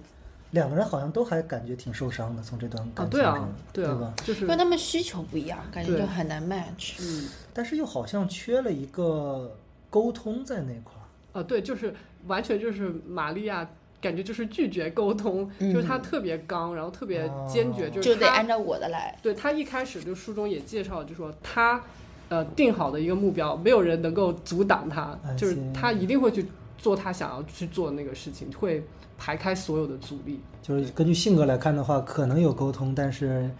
[0.51, 6.97] 两个人好像都还感觉挺受伤的，从这段啊，感情对啊中，对啊吧？，就是因为他们需求不一样，感觉就很难 match。
[7.01, 9.57] 嗯但是又好像缺了一个
[9.89, 11.41] 沟通在那块儿。
[11.41, 11.95] 啊，对，就是
[12.27, 13.67] 完全就是玛利亚。
[14.01, 19.19] 感觉就是拒绝沟通，就是他特别刚，然后特别坚决，哦就是他就得按照我的来。
[19.23, 21.83] 对他一开始就书中也介绍，就说他
[22.29, 26.47] 呃定好的一个目标，没有人能够阻挡他，就是他一定会去
[26.79, 28.83] 做他想要去做的那个事情，会
[29.19, 30.41] 排开所有的阻力。
[30.63, 33.51] 就是根据性格来看的话，可能有沟通，但是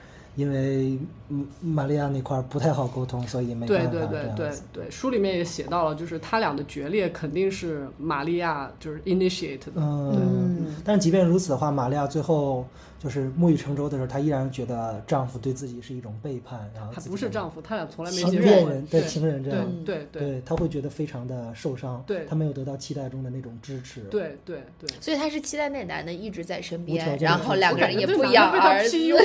[0.41, 0.99] 因为
[1.29, 9.73] 嗯玛利亚那块儿不太好沟通，所以没对办法对对对对对，书里面也写到了，就是他俩的决裂肯定是玛利亚就是 initiate 的。
[9.77, 12.65] 嗯，嗯，但是即便如此的话，玛利亚最后
[12.99, 18.57] 就是木已成舟的时候，她依然觉得丈夫对自己是一种背叛，然后她不是丈夫，他俩从来没情结过婚。
[18.57, 24.89] 恋人对对情人这样，对对她会觉得非常的受伤，对她没有得到期待中的那种支持，对对对。
[25.01, 29.19] 所以她是期待那男的一直在身边，然后两个人也不我感觉这男的养儿子有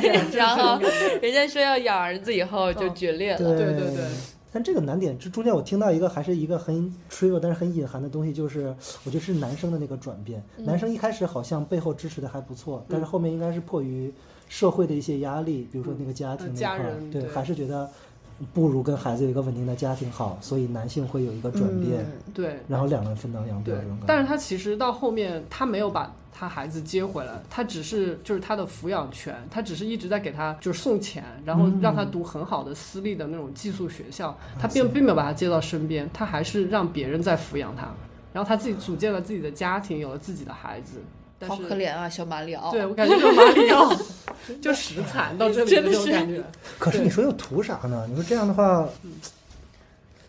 [0.00, 0.80] 点然后
[1.22, 3.38] 人家说要养儿子以后就决裂了。
[3.38, 3.94] 对对对。
[3.94, 4.04] 对。
[4.52, 10.42] 但但这个难点这中间我听到一个还是一个很 trivial 但是很隐含的东西，就是我觉得是男生的那个转变。
[10.56, 14.10] 男生一开始好像背后支持的还不错，但是后面应该是迫于
[14.48, 17.90] 社会的一些压力，比如说那个家庭呃那块儿，家人对对，还是觉得
[18.52, 23.72] 不如跟孩子有一个稳定的家庭好，所以男性会有一个转变，嗯对然后两人分道扬镳。
[24.06, 37.88] 但是他其实到后面他没有把他孩子接回来，他只是就是他的抚养权，他只是一直在给他就是送钱，然后嗯让他读很好的私立的那种寄宿学校，啊他并并没有把他接到身边，他还是让别人在抚养他，
[38.34, 41.00] 然后他自己组建了自己的家庭，有了自己的孩子。
[41.38, 42.70] 但好可怜啊，小马里奥。
[42.70, 43.94] 对我感觉小马里奥
[44.60, 46.42] 就实惨到这里的这种感觉。
[46.78, 48.06] 可是你说又图啥呢？
[48.08, 48.88] 你说这样的话，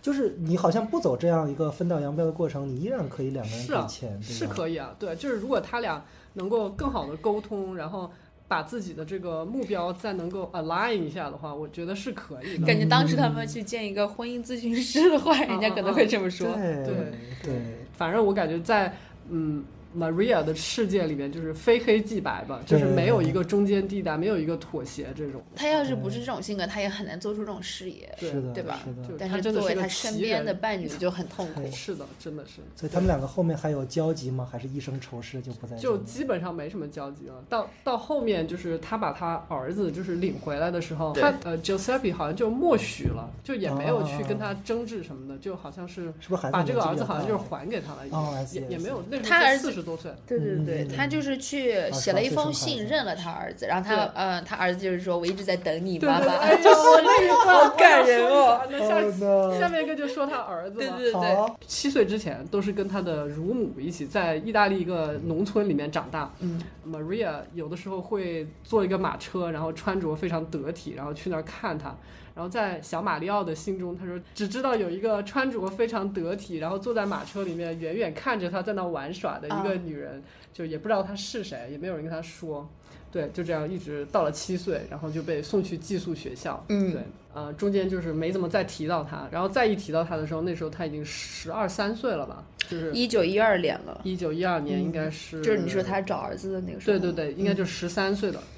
[0.02, 4.48] 就是你好像不走这样一个分道扬镳的过程，你依然可以两个人是啊给钱，对是？
[4.48, 8.12] 可以啊，对，就是如果他俩能够更好的沟通，然后
[8.48, 12.66] 把自己的这个目标再能够 align 一下的话，我觉得是可以的。
[12.66, 16.48] 感觉当时他们去见一个婚姻咨询师的话，人家可能会这么说。
[16.54, 16.96] 对对
[17.44, 17.54] 对，
[17.98, 18.96] 反正我感觉在
[19.30, 19.64] 嗯
[19.96, 25.42] Maria 的世界里面，就是非黑即白吧，就是没有一个中间地带，没有一个妥协这种。
[25.56, 28.14] 他要是不是这种性格，他也很难做出这种事业。
[28.20, 29.16] 对是的，对吧是的。
[29.20, 31.62] 但是作为他身边的伴侣就很痛苦。
[31.72, 32.62] 是的，真的是。
[32.76, 34.48] 所以他们两个后面还有交集吗？
[34.52, 37.44] 还是一生仇视就不再就基本上没什么交集了。
[37.50, 48.08] 到到后面就是他把他儿子就是领回来的时候，他呃 Giuseppe 好像就默许了，就也没有去哦跟他争执什么的，就好像是是不是把这个儿子好像就是还给他了，
[48.54, 50.12] 也也没有那他儿子四十多岁。
[50.26, 56.34] 对对对，嗯他就是去写了一封信，认了他儿子，然后他对呃，他儿子就是说我一直在等你，对对，妈妈。
[56.42, 56.70] 哎呦，
[57.04, 58.62] 那个好感人哦。
[58.70, 66.32] 那下 Oh 面一个就说他儿子嘛，对对对，七岁之前都是跟他的乳母一起在意大利一个农村里面长大。
[66.40, 71.96] 嗯 Maria 有的时候会坐一个马车，然后穿着非常得体，然后去那儿看他。
[72.38, 80.22] 然后在小马里奥的心中，他说只知道有一个穿着非常得体，然后坐在马车里面远远看着他在那玩耍的一个啊女人，
[80.54, 82.70] 就也不知道她是谁，也没有人跟他说。
[83.10, 86.64] 对，就这样一直到了七岁，然后就被送去寄宿学校。
[86.70, 87.02] 嗯对，
[87.34, 97.00] 呃，中间就是没怎么再提到他，然后再一提到他的时候，那时候他已经十二三岁了吧，就是一九一二年了，一九一二年，应该是、就是你说他找儿子的那个时候。
[97.00, 98.40] 对对对，应该就十三岁了。
[98.44, 98.57] 嗯，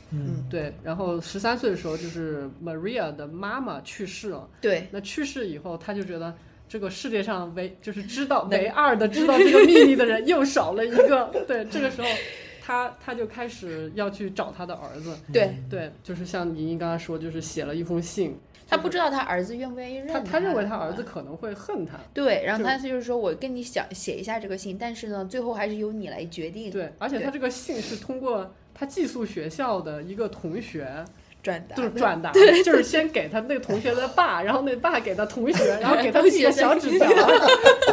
[0.50, 4.50] 对，然后十三岁的时候，就是 Maria 的妈妈去世了。
[4.62, 6.34] 对，那去世以后，他就觉得
[6.67, 11.45] 这个世界上唯就是知道唯二的知道这个秘密的人 又少了一个。
[11.48, 12.08] 对，这个时候
[12.62, 15.15] 他他就开始要去找他的儿子。
[15.32, 18.38] 对对，就是像莹莹刚才说，就是写了一封信。
[18.67, 21.02] 他不知道他儿子愿不愿意认他他认为他儿子。
[21.02, 21.98] 可能会恨他。
[22.13, 30.87] 对，然后他就是说我跟你想写一下这个信，但是呢，最后还是由你来决定对，而且他这个信是通过他寄宿学校的一个同学，
[31.43, 31.89] 转达就是。
[31.89, 37.09] 转达，就是先给他那个同学的爸，然后那爸给他同学，然后给他递个小纸条，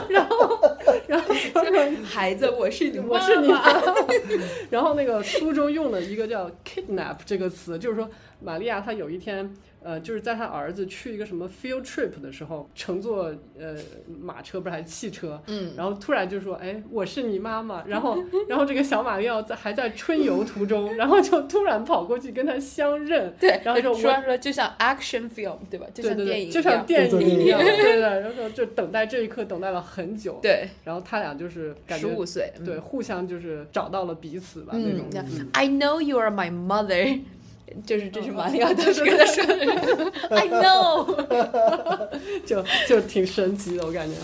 [0.08, 0.76] 然后
[1.08, 1.62] 然后 说
[2.04, 3.48] 孩子，我是你我是你。
[3.48, 3.64] 妈，
[4.70, 8.08] 然后那个书中用了一个叫 kidnap 这个词，就是说
[8.40, 9.52] 玛利亚她有一天。
[9.86, 13.76] 呃，就是在他儿子去一个什么 field trip 的时候，乘坐呃
[14.20, 18.18] 马车不是还是汽车，嗯，然后突然就说：“哎，我是你妈妈。”然后，
[18.48, 25.86] 然后这个小马里奥在还在春游途中，然后就突然跑过去跟他相认， 对，然后就说说就像 action film 对吧？
[25.94, 26.84] 就像电影就像。
[26.84, 30.38] 电影一样，对对，然后就等待这一刻，等待了很久。
[30.42, 32.52] 对，然后他俩就是感觉十五岁。
[32.58, 35.24] 嗯对，互相就是找到了彼此吧，那嗯种。
[35.52, 37.20] I know you are my mother，
[37.84, 40.12] 就是这是嗯马里奥当时跟他说的。
[40.30, 41.06] I know，
[42.46, 44.14] 就就挺神奇的，我感觉。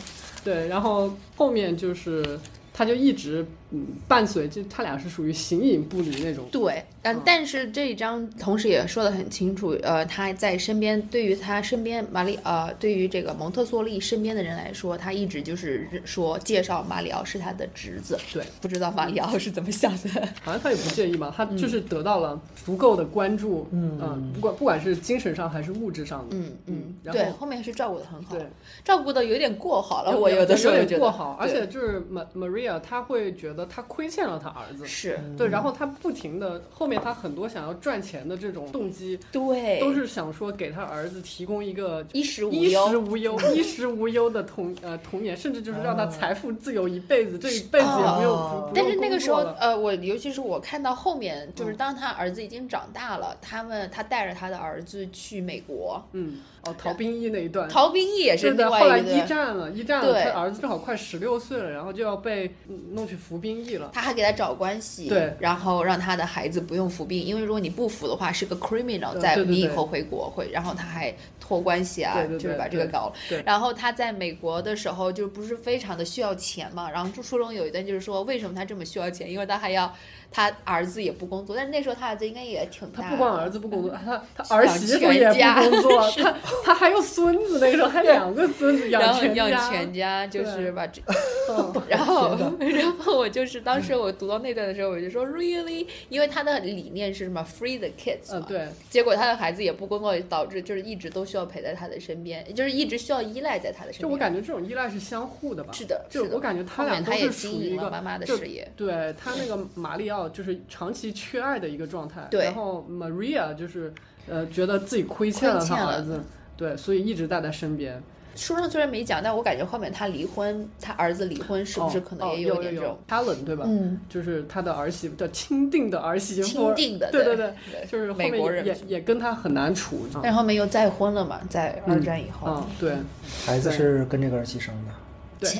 [0.44, 2.38] 对，然后后面就是
[2.72, 6.44] 他就一直嗯伴随，就他俩是属于形影不离那种。
[6.52, 18.18] 对，嗯嗯，但是这一章同时也说的很清楚，呃，他在身边，对于他身边马里，呃，对于这个蒙特梭利身边的人来说，他一直就是说介绍马里奥是他的侄子。
[18.32, 20.28] 对，不知道马里奥是怎么想的。
[20.42, 23.92] 好像他也不介意嘛，他就是得到了足够的关注，嗯。
[24.34, 28.46] 不管不管是精神上还是物质上的，嗯嗯，然后对，后面是照顾的很好，对，
[28.84, 43.00] 照顾的有点过好了，我有的时候有觉得点过好，而且就是 Ma Maria，她会觉得她亏欠了他儿子，是对，然后他不停的后面他很多想要赚钱的这种动机，对，都是想说给他儿子提供一个衣食无衣食忧。
[43.00, 57.68] 无忧、衣食无忧的童呃童年，甚至就是让他啊财富自由一辈子，这一辈子也不用哦不不但是那个时候呃，我尤其是我看到后面，就是嗯当他儿子已经长大了，他们他带着他的儿子去美国嗯，哦，逃兵役那一段。
[57.68, 59.22] 逃兵役，也是另外后来一。
[59.26, 63.90] 战了，一战了，他儿子正好快十六岁了，然后就要被嗯弄去服兵兵役了。
[63.92, 73.42] 他还给他找关系，对，然后让他的孩子不用服兵，因为如果你不服的话，是个 criminal，在你以后回国会，然后他还托关系啊，就是把这个搞了。
[73.44, 79.94] 然后他在美国的时候就不是非常的需要钱嘛，然后就书中有一段就是说为什么他这么需要钱，因为他还要
[80.32, 89.48] 他儿子也不工作，但是那时候他儿子应该也挺大，他不光儿子不工作，他他儿媳妇也不工作， 他他还有孙子，那个时候还两个孙子然后全家。
[89.48, 91.02] 养全家就是把这，
[91.50, 104.02] 嗯 然后然后我就是当时我读到那段的时候，我就说 really，因为他的理念是什么 free the kids 嗯，嘛，对，结果他的孩子也不工作，导致就是一直都需要陪在他的身边，就是一直需要依赖在他的身边。
[104.02, 105.72] 就我感觉这种依赖是相互的吧。
[105.72, 108.66] 是的，就是的我感觉他俩都是经营了属于一个妈妈的事业。
[108.76, 113.92] 对他那个马里奥就是长期缺爱的一个状态，对然后 Maria 就是
[114.28, 116.20] 呃觉得自己亏欠了他儿子，
[116.56, 118.02] 对，所以一直带在身边。
[118.34, 123.66] 书上虽然没讲，但我感觉后面他离婚，他儿子离婚是不是哦可能也哦有点这种？Helen 对吧？
[123.68, 127.54] 嗯，就是他的儿媳妇，叫钦定的儿媳妇钦，定的，对对对，
[127.86, 130.06] 就是美国人也也跟他很难处。
[130.22, 132.96] 但后面又再婚了嘛，在二战以后，嗯，对，
[133.44, 134.94] 孩子是跟这个儿媳生的。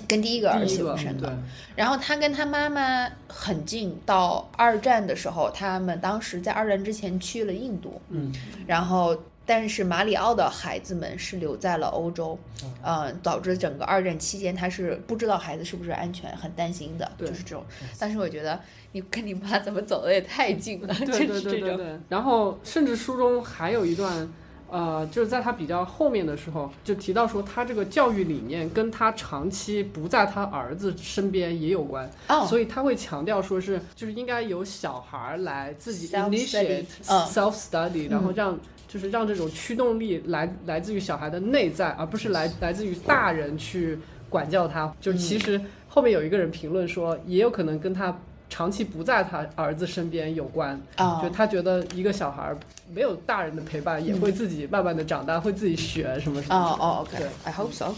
[0.08, 1.36] 跟第一个儿媳妇生的。
[1.74, 8.32] 然后他跟他妈妈很近，到二战的时候，他们当时在二战之前去了印度，嗯，
[8.66, 17.64] 然后但是马里奥的孩子们是留在了欧洲，嗯呃，导致整个二战期间他是不知道孩子是不是安全，很担心的，就是这种。
[17.98, 18.60] 但是我觉得
[18.92, 21.60] 你跟你妈怎么走的也太近了，对 就对是这种。
[21.60, 22.00] 对对对。
[22.08, 24.28] 然后甚至书中还有一段。
[24.72, 37.26] 呃，就是在他比较后面的时候，就提到说，他这个教育理念跟他长期不在他儿子身边也有关，哦，所以他会强调说是，就是应该由小孩儿来自己 initiate 嗯。
[37.26, 38.58] self study，、然后让
[38.88, 43.98] 就是让这种驱动力来来自于小孩的内在，而不是来来自于大人去
[44.30, 44.90] 管教他。
[45.00, 48.18] 就其实后面有一个人评论说，也有可能跟他
[48.52, 50.78] 长期不在他儿子身边有关。
[50.96, 52.58] 啊、就他觉得一个小孩儿
[52.92, 56.54] 没有大人的陪伴，也会自己慢慢的长大，会自己学什么什么。
[56.54, 57.94] 哦哦对，OK，I hope so。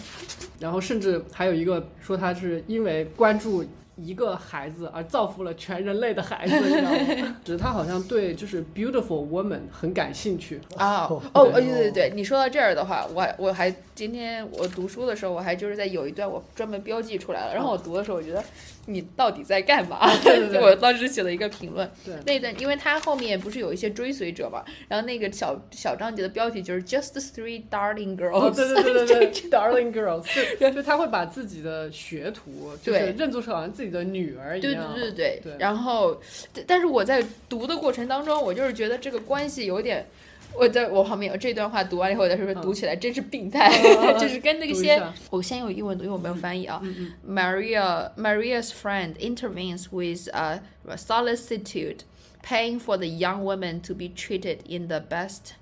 [0.61, 3.65] 然后甚至还有一个说他是因为关注
[3.97, 6.91] 一个孩子而造福了全人类的孩子，你知道
[7.27, 7.37] 吗？
[7.45, 10.61] 只是他好像对就是 beautiful woman 很感兴趣。
[10.77, 18.43] 啊哦哦，对对对对，你说到这儿的话，我还我还今天我读书的时候，我还就是在有一段我专门标记出来了，然后我读的时候，我觉得
[18.87, 19.99] 你到底在干嘛？
[20.23, 20.61] 对对对。
[20.63, 22.15] 我当时写了一个评论，对。
[22.27, 29.27] 那段因为他后面不是有一些追随者嘛，然后那个小小章节的标题就是 Just Three Darling 哦，Girls，对对对对。
[29.31, 30.25] 对， Darling Girls，
[30.59, 33.15] 就 就他会把自己的学徒就是对。
[33.17, 34.93] 认作是好像自己的女儿一对样。
[34.95, 35.41] 对对对。
[35.43, 35.57] 对。
[35.59, 36.21] 然后，
[36.53, 40.07] 但但是我在读的过程当中，我就是觉得这个关系有点。
[40.54, 46.82] 我 在我旁边有这段话读完了以后，我再说说嗯读起来真是病态，嗯嗯就是跟那个些读一下我先有英文读，因为我没有翻译啊。
[46.84, 50.62] 嗯嗯 Maria Maria's friend intervenes with a
[50.98, 52.00] solicitude,
[52.44, 55.54] paying for the young woman to be treated in the best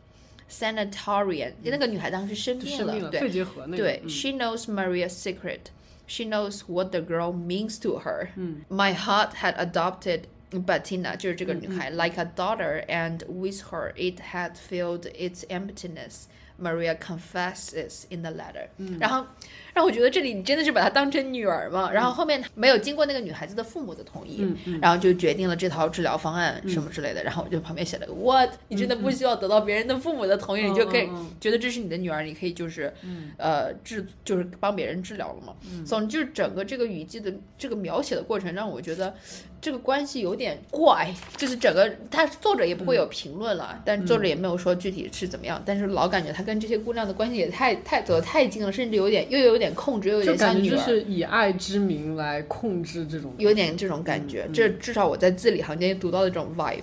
[0.50, 1.52] sanatorium。
[1.62, 3.84] 那个女孩当时生病了，就生病了，对肺结核那个。
[3.84, 5.60] 对、嗯 s h e knows Maria's secret.
[6.08, 8.30] She knows what the girl means to her.
[8.38, 15.44] 嗯 My heart had adopted Bettina，就是这个女嗯孩、like a daughter, and with her it had filled its
[15.50, 16.28] emptiness.
[16.60, 18.68] Maria confesses in the letter，、
[19.00, 19.28] 然嗯后
[19.75, 21.91] 让我觉得这里你真的是把她当成女儿嘛？
[21.91, 27.23] 然后后面没有经过那个女孩子的父母的同意，嗯嗯然后就决定了这套治疗方案什么之类的。
[27.25, 28.51] 然后我就旁边写了个 What？
[28.69, 32.93] 你真的不需要得到别人的父母的同意，你就可以嗯嗯嗯觉得这是你的女儿，你可以就是、
[33.39, 35.55] 呃治就是帮别人治疗了嘛。
[35.85, 39.15] 总之就是，整个这个语记的这个描写的过程让我觉得
[39.61, 50.85] 这个关系有点怪，就是整个他作者也不会有评论了，但作者也没有说具体是怎么样，但是老感觉他跟这些姑娘的关系也太太走得太近了，甚至有点又有点控制，又有就感觉就点像女儿。
[50.85, 53.33] 是以爱之名来控制这种。
[53.39, 56.81] 有点这种感觉，嗯这至少我在字里行间读到的这种 vibe。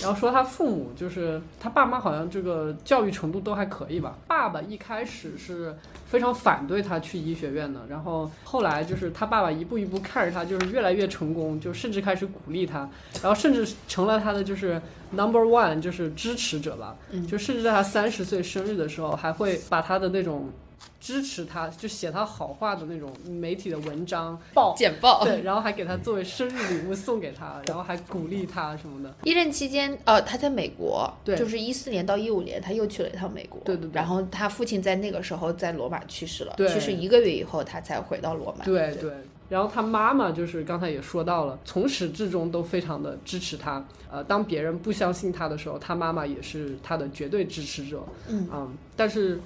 [0.00, 4.16] 然后说他父母就是他爸妈好像这个教育程度都还可以吧。
[4.26, 5.76] 爸爸一开始是
[6.06, 12.88] 非常反对他去医学院的，然后后来就是他爸爸一步一步看着他，就是越来越成功，就甚至开始鼓励他，
[13.22, 14.80] 然后甚至成了他的就是
[15.10, 16.96] number one 就是支持者吧。
[17.10, 20.48] 嗯就甚至在他三十岁生日的时候，还会把他的那种。
[21.00, 25.24] 支持他，就写他好话的那种媒体的文章报，简报。
[25.24, 29.14] 对，然后还给他作为生日礼物送给他，然后还鼓励他什么的。
[29.24, 38.64] 一任期间，呃，他在美国，对就是一四年到一五年，他又去了一趟美国，对对对然后他父亲在那个时候在罗马去世了，对去世一个月以后，他才回到罗马。
[38.64, 39.10] 对对。
[39.48, 43.84] 然后他妈妈就是刚才也说到了，从始至终都非常的支持他。
[44.10, 48.02] 呃，当别人不相信他的时候，他妈妈也是他的绝对支持者。
[48.28, 49.38] 嗯但是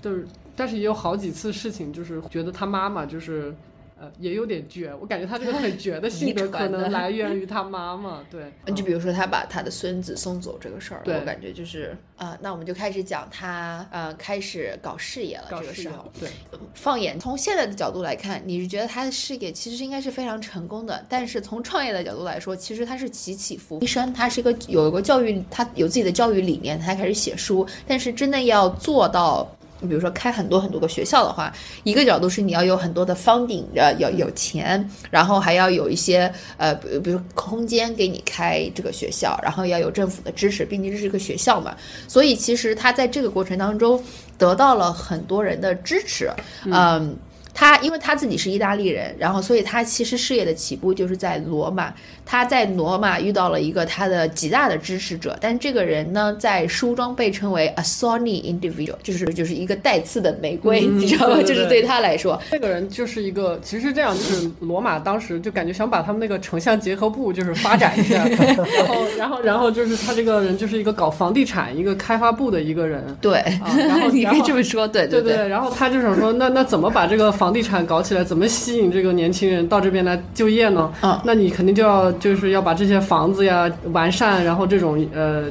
[0.00, 0.26] 就是
[0.60, 3.54] 但是也有好几次事情，就是觉得他妈妈就是
[3.98, 15.46] 呃也有点倔，我感觉他这个很倔的性格 可能 来源于他妈妈，对，就比如说他把他的孙子送走这个事儿，对我感觉就是啊、那我们就开始讲他呃开始搞事业了。
[15.48, 16.28] 这个时候，对，
[16.74, 23.82] 放眼从现在的角度来看，你是觉得他的事业其实应该是非常成功的，但是从创业的角度来说，其实他是起起伏伏。
[23.82, 29.50] 医生他是一个有一个教育，他有自己的教育理念，他开始写书，但是真的要做到。
[29.88, 31.52] 比如说开很多很多个学校的话，
[31.84, 41.76] 一个角度是你要有很多的 funding，呃，有有钱，然后还要有一些呃，比比如空间给你开这个学校，然后要有政府的支持，毕竟这是一个学校嘛。
[42.06, 44.02] 所以其实他在这个过程当中
[44.36, 46.30] 得到了很多人的支持，
[46.64, 47.16] 嗯。
[47.52, 51.92] 他因为他自己是意大利人，然后所以他其实事业的起步就是在罗马。
[52.30, 61.34] 他在罗马遇到了一个他的极大的支持者，但这个人呢，在书中被称为 a Sony individual，就是就是一个带刺的玫瑰，嗯你知道吗？
[61.34, 78.22] 对对就是对他来说，这个人就是一个，其实是这样，就是罗马当时就感觉想把他们那个城乡结合部就是发展一下， 然后然后然后就是他这个人就是一个搞房地产一个开发部的一个人，对，啊然后 你可以这么说，对对对对，然后他就想说，那那怎么把这个房地产搞起来？
[78.22, 80.92] 怎么吸引这个年轻人到这边来就业呢？
[81.02, 85.46] 嗯那你肯定就要就是要把这些房子呀完善，然后这种呃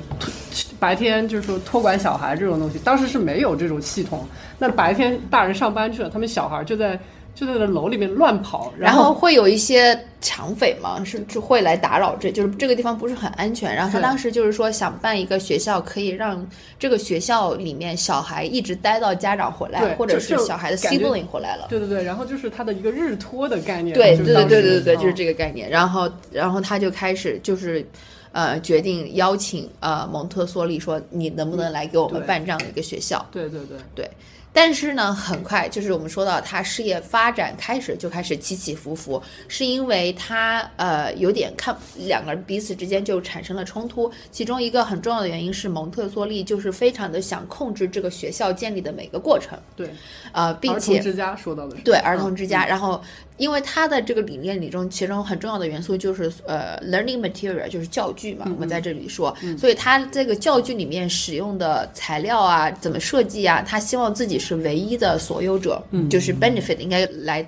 [0.80, 4.26] 白天就是说托管小孩这种东西，当时是没有这种系统。
[4.58, 6.98] 那白天大人上班去了，他们小孩就在
[7.36, 13.74] 就在那楼里面乱跑，然后后会有一些抢匪嘛，是就会来打扰这，就是这个地方不是很安全。
[13.74, 16.46] 然后他当时就是说想办一个学校，可以让
[16.78, 21.68] 这个学校里面小孩一直待到家长回来，对或者是小孩的 sibling 回来了。
[21.70, 25.70] 对对对，然后就是他的一个日托的概念，对对对对对对，就是嗯这个概念。
[25.70, 27.86] 然后然后他就开始就是。
[28.32, 33.26] 呃，决定邀请呃蒙特梭利说，你能不能来给我们办这样的一个学校？
[33.32, 34.12] 对对对对，
[34.52, 44.12] 但是呢，很快就是我们说到他事业发展开始就开始起起伏伏，是因为他呃有点看两个人彼此之间就产生了冲突。
[44.32, 49.90] 其中一个很重要的原因是蒙特梭利就是非常的想控制这个学校建立的每个过程，对，
[50.32, 53.02] 呃，并儿童且之家说到的是对儿童嗯之家，然后
[53.38, 67.46] 因为他的这个理念里中，其中很重要的元素就是呃 learning material，就是教具嘛，我们在这里说，所以他这个教具里面使用的材料啊，怎么设计啊，他希望自己是唯一的所有者，嗯就是 benefit 应该来。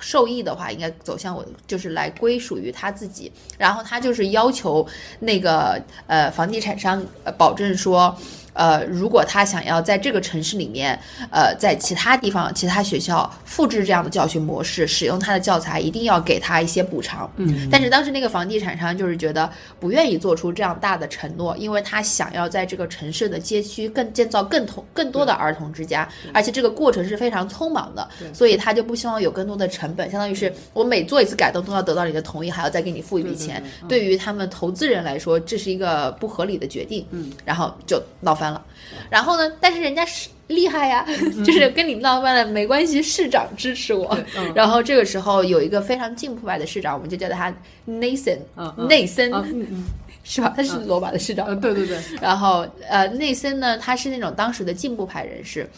[0.00, 3.32] 受益的话，应该走向我，就是来归属于他自己。
[3.56, 4.86] 然后他就是要求
[5.18, 8.14] 那个呃房地产商呃保证说，
[8.54, 10.98] 呃，如果他想要在这个城市里面，
[11.30, 17.30] 呃，在其他地方、其他学校复制这样的教学模式，使用他的教材，一定要给他一些补偿。
[17.36, 33.62] 嗯，但是当时那个房地产商就是觉得不愿意做出这样大的承诺，因为他想要在这个城市的街区更建造更同更多的儿童之家，而且这个过程是非常匆忙的，所以他就不希望有更多的成本，相当于是我每做一次改动都要得到你的同意，还要再给你付一笔钱。
[33.88, 37.06] 对于他们投资人来说，这是一个不合理的决定。
[37.10, 38.64] 嗯，然后就闹翻了。
[39.10, 41.04] 然后呢，但是人家是厉害呀，
[41.44, 44.16] 就是跟你闹翻了没关系，市长支持我。
[44.36, 47.52] 嗯然后这个时候有一个非常进步派的市长，我们就叫他
[47.84, 49.84] 内森、啊嗯嗯
[50.24, 50.52] 是吧？
[50.56, 51.46] 他是罗马的市长。
[51.46, 55.68] 呃，对对对，然后呃，内森呢，他是那种当时的进步派人士，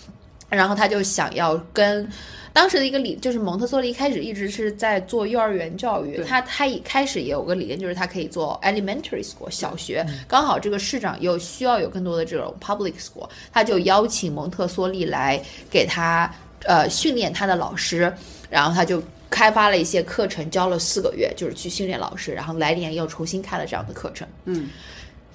[0.48, 2.08] 然后他就想要跟
[2.56, 15.38] 当时的一个理，就是蒙特梭利一开始一直是在做幼儿园教育，他他一开始也有个理念，就是他可以做 elementary school 小学，嗯刚好这个市长又需要有更多的这种 public school，他就邀请蒙特梭利来
[15.70, 16.34] 给他
[16.64, 18.10] 呃训练他的老师，
[18.48, 19.02] 然后他就。
[19.28, 24.26] 开发了一些课程，教了四个月，就是去训练老师，然后来年又重新开了这样的课程。
[24.44, 24.70] 嗯，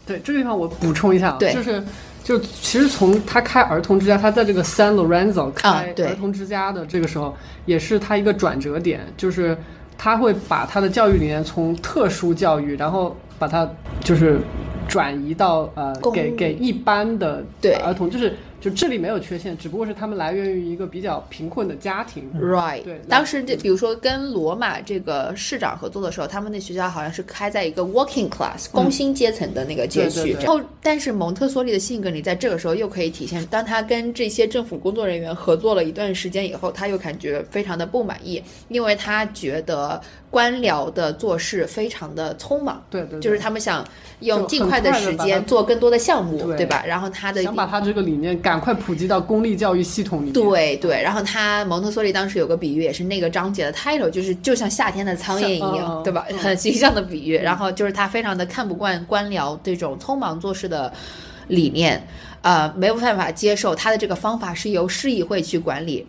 [0.05, 1.83] 对，这个地方我补充一下就是
[2.23, 7.35] 就其实从他开儿童之家，他在这个 San Lorenzo 开儿童之家的这个时候，
[7.65, 9.57] 也是他一个转折点，就是
[9.97, 13.69] 他会把他的教育理念从特殊教育，然后把它
[14.01, 14.39] 就是
[14.87, 22.31] 转移到呃给给一般的对儿童，就是就智力没有缺陷，只不过是他们来源于一个比较贫困的家庭。
[22.39, 30.21] Right，对当时这比如说跟罗马这个市长合作的时候，他们那学校好像是开在一个 working class 工薪阶层的那个街区。
[30.21, 39.99] 对对对然后，但是蒙特梭利的性格，你在这个时候又可以体现，当他跟这些政府工作人员合作了一段时间以后，他又感觉非常的不满意，因为他觉得
[40.29, 42.83] 官僚的做事非常的匆忙。
[42.91, 43.83] 对对对，就是他们想
[44.19, 46.83] 用尽快的时间做更多的项目，对对吧？
[46.85, 50.33] 然后他的想把他这个理念赶快普及到公立教育系统里面。
[50.33, 56.25] 对对，然后他蒙特梭利当时有个比喻，也是那个章节的 title，就是就像夏天的苍蝇一样，对吧？
[56.29, 57.37] 嗯很形象的比喻。
[57.37, 60.91] 然后就是他非常的看不惯官僚这种匆忙做事的
[61.47, 62.05] 理念，
[62.41, 66.05] 呃，没有办法接受他的这个方法是由市议会去管理。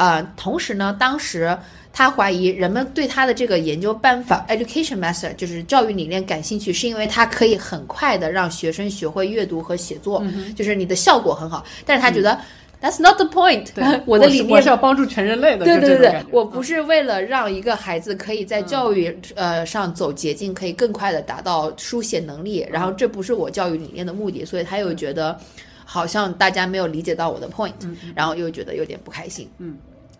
[0.00, 1.54] 呃，同时呢，当时
[1.92, 10.24] 他怀疑人们对他的这个研究办法 （education method） 就是教育理念感兴趣，是因为它可以很快的让学生学会阅读和写作，
[10.56, 11.62] 就是你的效果很好。
[11.84, 12.40] 但是他觉得、
[12.80, 13.66] That's not the point，
[14.06, 25.38] 我的理念是要帮助全人类的，对对对我不是为了让一个孩子可以在教育、呃上走捷径，可以更快的达到书写能力，然后这不是我教育理念的目的，所以他又觉得
[25.84, 27.74] 好像大家没有理解到我的 point，、
[28.14, 29.46] 然后又觉得有点不开心。
[29.58, 29.76] 嗯。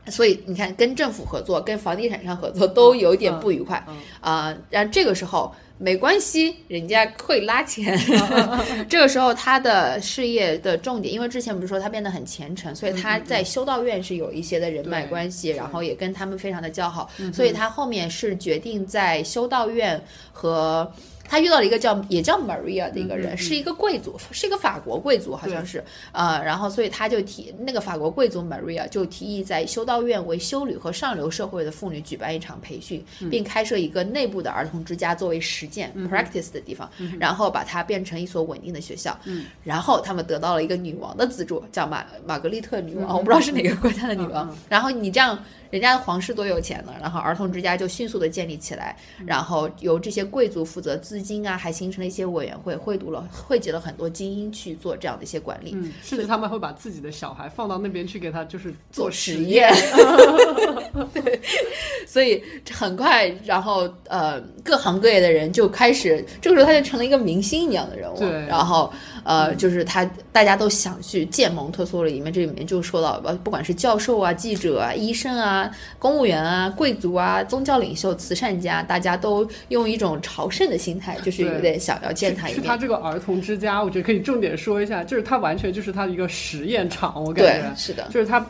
[0.07, 7.99] 所以你看，跟政府合作、跟房地产商合作都有点不愉快嗯啊、然后这个时候没关系，人家会拉钱。
[8.89, 20.91] 这个时候他的事业的重点，因为之前不是说他变得很虔诚，所以他在修道院是有一些的人脉关系，然后也跟他们非常的交好，所以他后面是决定在修道院和。
[21.31, 39.17] 他遇到了一个叫也叫 Maria 的一个人，是一个贵族，是一个法国贵族，好像是，呃，然后所以他就提那个法国贵族 Maria 就提议在修道院为修女和上流社会的妇女举办一场培训，并开设一个内部的儿童之家作为实践、practice 的地方，然后把它变成一所稳定的学校。
[39.63, 44.53] 然后他们得到了一个女王的资助，叫玛玛格丽特女王，我不知道是哪个国家的女王。
[44.69, 45.39] 然后你这样。
[45.71, 55.73] 人家的皇室多有钱呢，然后儿童之家就迅速的建立起来，然后由这些贵族负责资金啊，还形成了一些委员会，汇读了汇集了很多精英去做这样的一些管理。
[55.75, 59.73] 嗯，甚至他们会把自己的小孩放到那边去给他就是做实实验，
[61.15, 61.41] 对，
[62.07, 62.43] 所以
[62.73, 68.19] 很快，然后呃，各行各业的人就开始，这个时候他就成了一个明星一样的人物。
[68.19, 68.93] 对然后
[69.25, 82.77] 呃，就是他大家都想去见蒙特梭利，里面这里面就说到，呃，不管是教授啊、记者啊、医生啊、公务员啊、贵族啊、宗教领袖、慈善家，大家都用一种朝圣的心态，就是有点想要见他一去他。
[82.77, 88.45] 这个儿童之家，我觉得可以重点说一下，就是他完全就是他的一个实验场，我感对觉，是的，就是他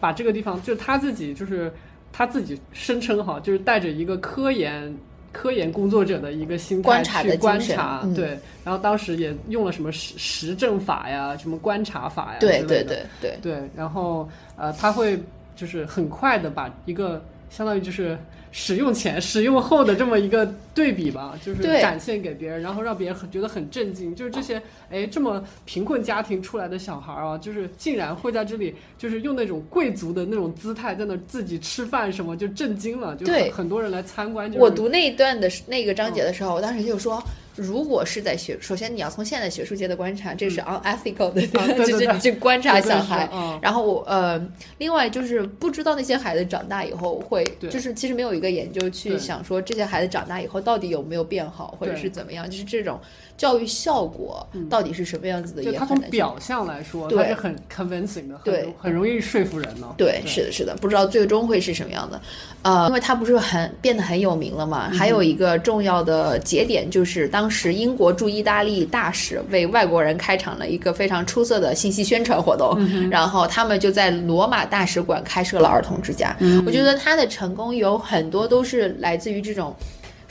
[0.00, 1.72] 把这个地方，就是他自己，就是
[2.12, 4.94] 他自己声称哈，就是带着一个科研。
[5.32, 12.84] 科研工作者的一个心态观察的去观察，嗯对，然后当时也用了什么实实证法呀，什么观察法呀，对之类的对
[13.20, 13.58] 对对。
[13.60, 15.18] 对，然后呃，他会
[15.56, 17.22] 就是很快的把一个
[17.54, 18.18] 相当于就是
[18.50, 33.42] 使用前、使用后的这么一个对比吧，就是展现给别人，然后让别人很觉得很震惊，就是这些哎这么贫困家庭出来的小孩儿啊，就是竟然会在这里就是用那种贵族的那种姿态在那儿自己吃饭什么，就震惊了，就对。
[33.44, 37.22] 很很多人来参观，就是我读那一段的时那个章节的时候，我当时就说，
[37.56, 41.46] 如果是在学，首先你要从现在学术界的观察，这是 unethical 的，
[41.84, 43.28] 就是你去观察小孩。
[43.32, 43.58] 嗯。
[43.62, 44.40] 然后我呃，
[44.78, 52.98] 另外就是不知道那些孩子长大以后会，就是其实没有一个研究去想说这些孩子长大以后到底有没有变好，或者是怎么样，就是这种
[53.36, 59.88] 教育效果到底是什么样子的，就他从表象来说，对他是很 convincing 的，很对容很容易说服人呢。
[59.96, 62.20] 对，是的，是的，不知道最终会是什么样的。
[62.62, 72.78] 呃，因为他不是很变得很有名了嘛，还有一个重要的节点就是当时英国驻意大利大使为外国人开场了一个非常出色的信息宣传活动，
[73.10, 76.36] 然后他们就在罗马大使馆开设了儿童之家。
[76.64, 79.74] 我觉得他的成功有很多都是来自于这种。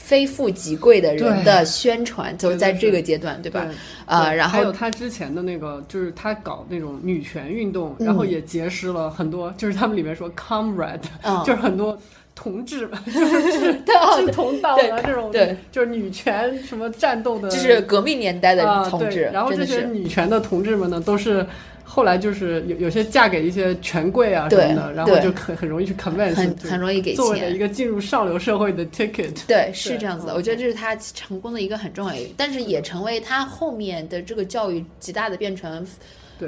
[0.03, 3.63] 非富即贵的人的宣传，就是在这个阶段，对吧？
[3.65, 3.75] 对
[4.07, 11.41] 呃，然后还有他之前的那个，就是他搞那种女权运动，嗯然后也结识了很多，就是他们里面说 comrade，、嗯。
[11.45, 11.97] 就是很多
[12.35, 13.25] 同志们，就
[14.21, 21.45] 是 同道对合这种，对，就是女权什么战斗的，就是革命年代的啊同志，对然后这些女权的同志们呢，都是。
[21.93, 27.57] 后来就是有有些嫁给一些权贵啊什么的，然后就很很容易去 convince，很很容易给钱作为一。
[27.57, 29.45] 个进入上流社会的 ticket。
[29.45, 30.33] 对，是这样子的。
[30.33, 35.89] 嗯我觉得这是他成功的一个很重要但是也成为他后面的这个教育极大的变成对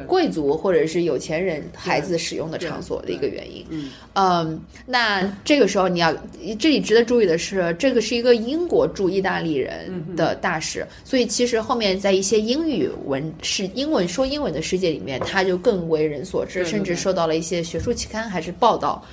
[0.07, 3.65] 贵族或者是有钱人孩子使用的场所的一个原因。
[3.69, 3.89] 嗯。
[4.13, 6.13] 嗯，那这个时候你要
[6.59, 19.03] 这里值得注意的是，这个是一个英国驻意大利人的大使，所以其实后面在一些英语文是英文说英文的世界里面，他就更为人所知，甚至受到了一些学术期刊还是报道。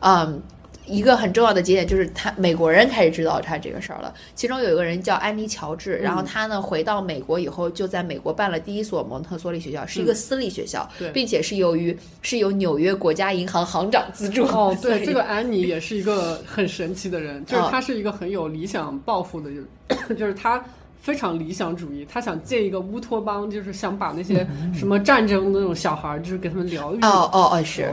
[0.00, 0.42] 嗯，
[0.90, 4.12] 一个很重要的节点就是他美国人开始知道他这个事儿了。
[4.34, 14.44] 其中有一个人叫安妮乔治，然后他呢回到美国以后，就在美国办了第一所蒙特梭利学校，是一个私立学校，对并且是由于是由纽约国家银行行长资助。
[14.46, 19.66] 哦，对，这个安妮也是一个很神奇的人， 就是哦她是一个很有理想抱负的人，
[20.18, 20.62] 就是她
[21.00, 27.00] 非常理想主义，他想建一个乌托邦，就是想把那些什么战争的那种小孩儿，就是给他们疗愈。
[27.00, 27.90] 哦哦哦，是。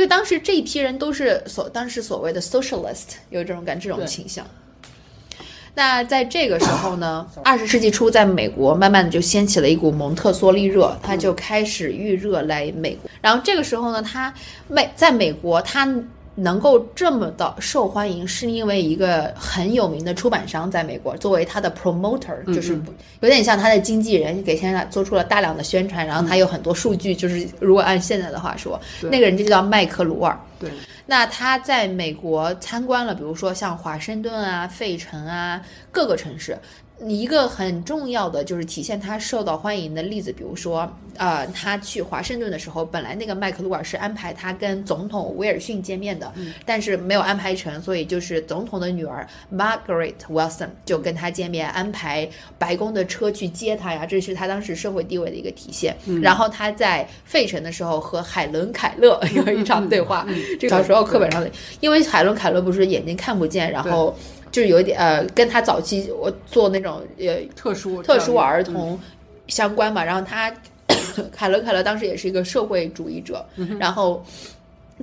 [0.00, 4.46] 哦，所以当时这一批人都是所当时所谓的 socialist，有这种感这种倾向。
[5.74, 13.10] 那在这个时候呢，二十世纪初，在美国慢慢的就掀起了一股蒙特梭利热，他就开始预热来美国。
[13.20, 14.32] 然后这个时候呢，他
[14.68, 15.86] 美在美国他。
[16.40, 22.80] 能够这么的受欢迎，是因为一个很有名的出版商在美国作为他的 promoter，就是
[23.20, 30.38] 有点像他的经纪人，给现在做出了大量的宣传，然后他有很多数据，就是如果按现在的话说，那个人就叫麦克鲁尔。
[30.58, 30.70] 对，
[31.06, 35.60] 那他在美国参观了，比如说像华盛顿啊、费城啊
[35.90, 36.58] 各个城市。
[37.06, 40.86] 一个很重要的就是体现他受到欢迎的例子，比如说，
[41.16, 46.30] 呃，他去华盛顿的时候，本来那个麦克鲁尔是安排他跟总统威尔逊见面的，
[46.66, 52.28] 但是没有安排成，所以就是总统的女儿 Margaret Wilson 就跟他见面，安排
[52.58, 55.96] 白宫的车去接他呀，这是他当时社会地位的一个体现。
[56.22, 60.26] 然后他在费城的时候和海伦凯勒有一场对话，
[60.60, 64.14] 这个小时候课本上的，因为海伦凯勒不是眼睛看不见，然后。
[64.50, 68.98] 就是有一点呃，跟他早期我做那种呃特殊特殊儿童
[69.46, 70.52] 相关嘛，然后他
[71.32, 73.44] 凯勒凯勒当时也是一个社会主义者，
[73.78, 74.24] 然后。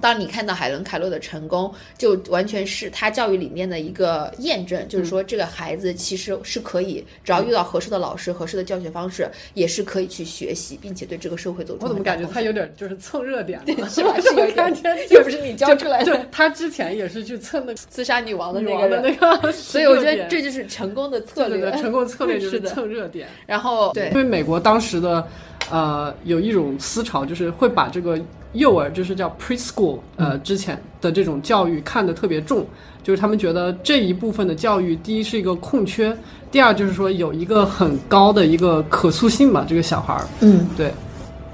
[0.02, 11.84] 当你看到海伦凯勒的成功，就完全是他教育理念的一个验证，就是说这个孩子其实是可以，只要遇到合适的老师、合适的教学方式，也是可以去学习，并且对这个社会做出。
[11.84, 13.60] 我怎么感觉他有点就是蹭热点？
[13.90, 14.16] 是吧？
[14.22, 14.74] 是有点，
[15.10, 16.26] 又不是你教出来的。
[16.32, 21.72] 他之前也是去蹭那刺 杀女王的那个那个，所以我觉得这就是成功的策略。
[21.74, 23.28] 成功策略 就是蹭热点。
[23.46, 25.28] 然后对，因为美国当时的
[25.70, 28.20] 呃有一种思潮，就是会把这个。
[28.58, 32.66] 幼儿就是叫 preschool，呃，之前的这种教育看得特别重，
[33.04, 36.16] 就是他们觉得这一部分的教育，第一是一个空缺，
[36.52, 40.92] 第二就是说有一个很高的一个可塑性嘛，这个小孩儿，嗯，对，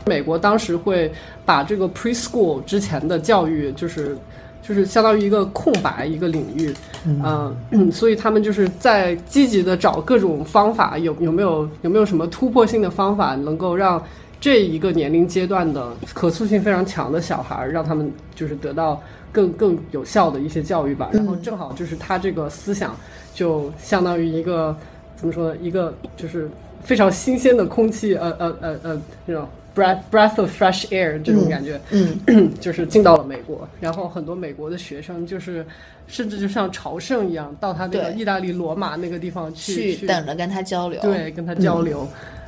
[0.06, 1.12] 美国当时会
[1.46, 4.18] 把这个 preschool 之前的教育，就是
[4.62, 6.74] 就是相当于一个空白一个领域，
[7.06, 14.02] 嗯，所以他们就是在积极的找各种方法，有有没有有没有什么突破性的方法能够让。
[14.44, 21.10] 这一个年龄阶段的可塑性非常强的小孩，让他们就是得到更更有效的一些教育吧。
[21.14, 22.94] 然后正好就是他这个思想，
[23.34, 24.76] 就相当于一个
[25.16, 25.58] 怎么说呢？
[25.62, 26.50] 一个就是
[26.84, 33.66] 非常新鲜的空气，呃呃呃呃，那种 breath breath of fresh air 这种感觉，嗯， 就是进到了美国。
[33.80, 35.66] 然后很多美国的学生就是
[36.06, 42.06] 甚至就像朝圣一样，到他那个意大利罗马那个地方去，去等着跟他交流，对，跟他交流。
[42.12, 42.43] 嗯，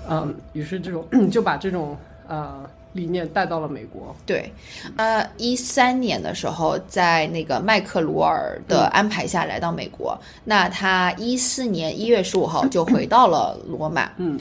[0.54, 1.98] 于是这种 就把这种
[2.28, 4.16] 呃理念带到了美国。
[4.26, 4.52] 对，
[4.98, 10.18] 呃，一三年的时候，在那个麦克罗尔的安排下来到美国。
[10.44, 14.12] 那他一四年一月十五号就回到了罗马。
[14.18, 14.40] 嗯，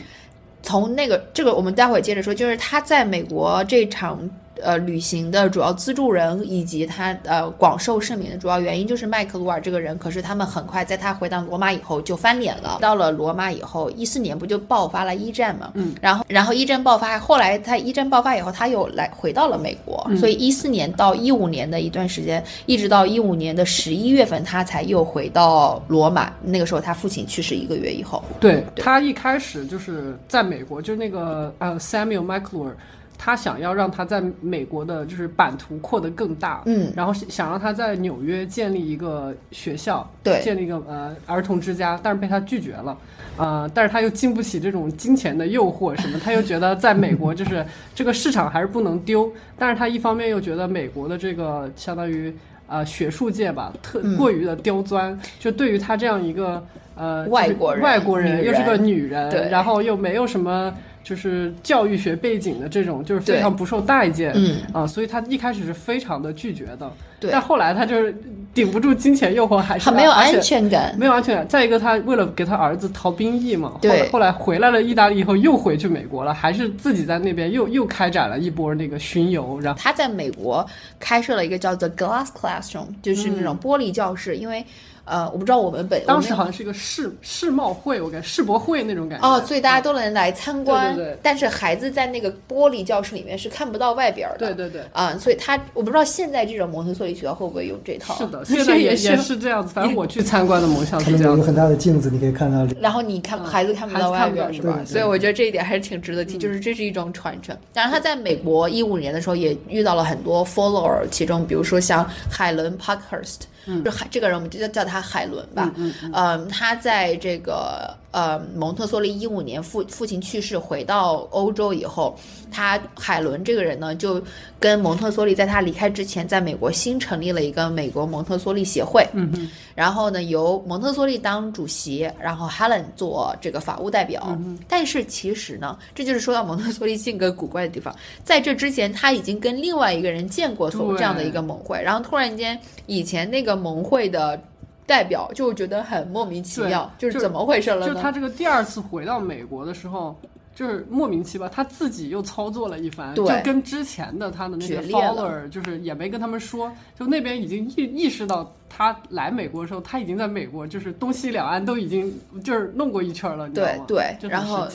[0.62, 4.28] 从那个这个，我们待会儿接着说，就是他在美国这场。
[4.62, 9.96] 呃，旅行的主要资助人以及他呃广受盛名的主要原因就是麦克鲁尔这个人。
[9.98, 12.78] 可是他们很快在他回到罗马以后就翻脸了。
[12.80, 15.70] 到了罗马以后，一四年不就爆发了一战嘛？
[15.74, 20.08] 嗯，然后然后一战爆发，后来他一战爆发以后，他又来回到了美国。
[20.16, 26.32] 所以一四年到一五年的一段时间，一直到一五年的十一月份，他才又回到罗马。
[26.42, 28.22] 那个时候他父亲去世一个月以后。
[28.40, 32.76] 对他一开始就是在美国，就是那个呃 Samuel m c l u r
[33.24, 42.98] 他想要让他在美国的就是版图扩得更大，嗯，然后想让他在纽约建立一个学校，对，建立一个呃儿童之家，但是被他拒绝了，
[43.38, 47.64] 呃，但是他又经不起这种金钱的诱惑什么，他又觉得在美国就是
[47.96, 52.30] 这个市场还是不能丢，但是他一方面又觉得美国的这个相当于
[52.66, 56.62] 呃学术界吧，特过于的刁钻，就对于他这样一个
[56.94, 60.70] 呃外国人，外国人又是个女人，对，然后又没有什么。
[61.04, 66.90] 就是教育学背景的这种，就是非常不受待见，嗯啊，所以他一开始是非常的拒绝的，
[67.20, 67.30] 对。
[67.30, 68.12] 但后来他就是
[68.52, 71.46] 顶不住金钱诱惑，还是他没有安全感，没有安全感。
[71.46, 74.08] 再一个，他为了给他儿子逃兵役嘛，对。
[74.08, 79.60] 后来回来了意大利以后，又回去美国了，还是自己在那边又又开展了一波那个巡游。
[79.60, 80.66] 然后他在美国
[80.98, 84.64] 开设了一个叫做 Glass Classroom，就是那种玻璃教室，因为。
[85.04, 90.94] 呃，我不知道我们本当时好像是一个世世贸会，我感觉世博会那种感觉哦，所以大家都能来参观。
[90.94, 91.18] 对对对。
[91.22, 94.38] 但是孩子在那个玻璃教室里面是看不到外边的。
[94.38, 94.82] 对对对。
[94.92, 98.16] 啊，所以他我不知道现在这种蒙特梭利学校会不会用这套。
[98.16, 99.74] 是的，现在也也是这样子。
[99.74, 101.36] 反正我去参观的蒙校是这样。
[101.36, 102.66] 有很大的镜子，你可以看到。
[102.80, 104.80] 然后你看孩子看不到外边是吧？
[104.86, 107.54] 所以我觉得这一点还是挺值得提，就是这是一种传承。
[107.72, 113.40] 当然他在美国一五年的时候也遇到了很多 follower，其中比如说像海伦 Parkhurst。
[113.84, 115.72] 就海这个人，我们就叫叫他海伦吧。
[115.76, 122.16] 嗯嗯，他在这个呃蒙特梭利一五年父父亲去世回到欧洲以后，
[122.48, 124.22] 他海伦这个人呢就
[124.60, 129.04] 跟蒙特梭利在他离开之前，在美国新成立了一个美国蒙特梭利协会。
[129.14, 134.38] 嗯嗯，然后呢，由蒙特梭利当主席，然后 Helen 做这个法务代表。
[134.68, 137.92] 但是其实呢，这就是说到蒙特梭利性格古怪的地方。
[138.22, 142.56] 在这之前，他已经跟另外一个人见过所谓这样的一个盟会，然后突然间，
[142.86, 144.40] 以前那个盟会的
[144.86, 147.94] 代表就觉得很莫名其妙，就是怎么回事了呢？
[147.94, 150.16] 就他这个第二次回到美国的时候，
[150.54, 163.84] 就是莫名其妙，他自己又操作了一番，对就跟之前的他的那些决裂了 follower，就是也没跟他们说，就那边已经意意识到他来美国的时候，他已经在美国，就是东西两岸都已经就是弄过一圈了，你知道吗？
[163.86, 164.68] 对对，然后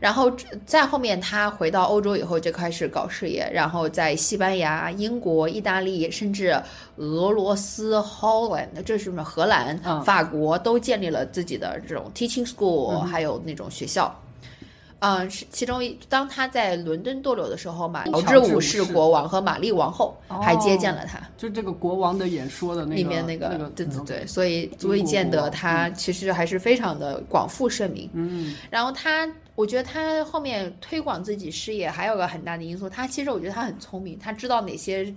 [0.00, 0.32] 然后
[0.64, 6.56] 再后面他回到欧洲以后就开始搞事业，然后在西班牙、英国、意大利，甚至
[6.96, 9.24] 俄罗斯、Holland，这是什么？
[9.24, 14.14] 荷兰、嗯法国都建立了自己的这种 teaching school，、嗯还有那种学校。
[15.00, 21.20] 嗯，是其中一当他在伦敦逗留的时候嘛，乔乔治五世世国王和玛丽王后还接见了他。
[21.36, 28.08] 就这个国王的演说的那个里面那个，那个，对对嗯对，所以足以见得他其实还是非常的广负盛名。
[28.14, 35.14] 嗯，然后他，我觉得他后面推广自己事业还有个很大的因素，他其实我觉得他很聪明，他知道哪些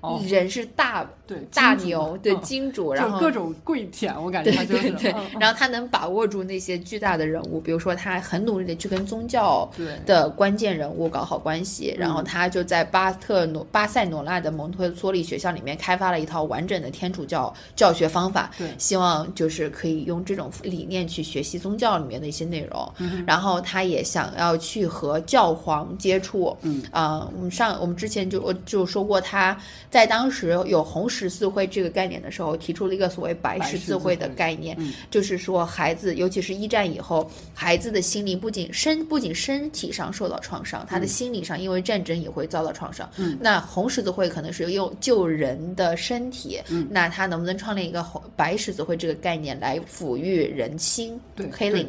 [0.00, 0.22] 哦。
[0.26, 9.68] 人是大、对，大牛，对嗯金主，然后各种跪舔，我感觉对他就是对然后他能把握住那些巨大的人物，比如说他很努力的去跟宗教
[10.06, 12.14] 的关键人物搞好关系，然嗯。
[12.14, 18.68] 后他就在巴特诺巴塞罗那的蒙特梭利学校里面开发了一套完整的天主教教学方法，对。
[18.78, 22.92] 希望就是可以用这种理念去学习宗教里面的一些内容。
[22.98, 26.82] 嗯然后他也想要去和教皇接触，嗯。
[26.90, 29.56] 啊、我们上我们之前就我就说过，他
[29.90, 43.10] 在当时有红十字会这个概念的时候，提出了一个所谓白十字会的概念，嗯就是说孩子，尤其是一战以后，孩子的心灵不仅身不仅身体上受到创伤，他的心理上因为战争也会遭到创伤。
[43.16, 51.88] 嗯那红十字会可能是用救人的身体，嗯那他能不能创立一个红白十字会这个概念来抚育人心对 healing？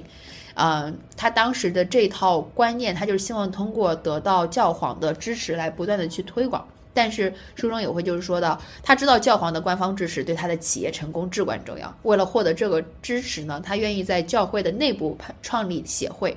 [0.56, 6.66] 呃，他当时的这套观念，他就是希望通过得到教皇的支持来不断的去推广。
[6.94, 11.94] 但是书中也会就是说到，他知道教皇的官方支持对他的企业成功至关重要。
[12.04, 16.36] 为了获得这个支持呢，他愿意在教会的内部创立协会。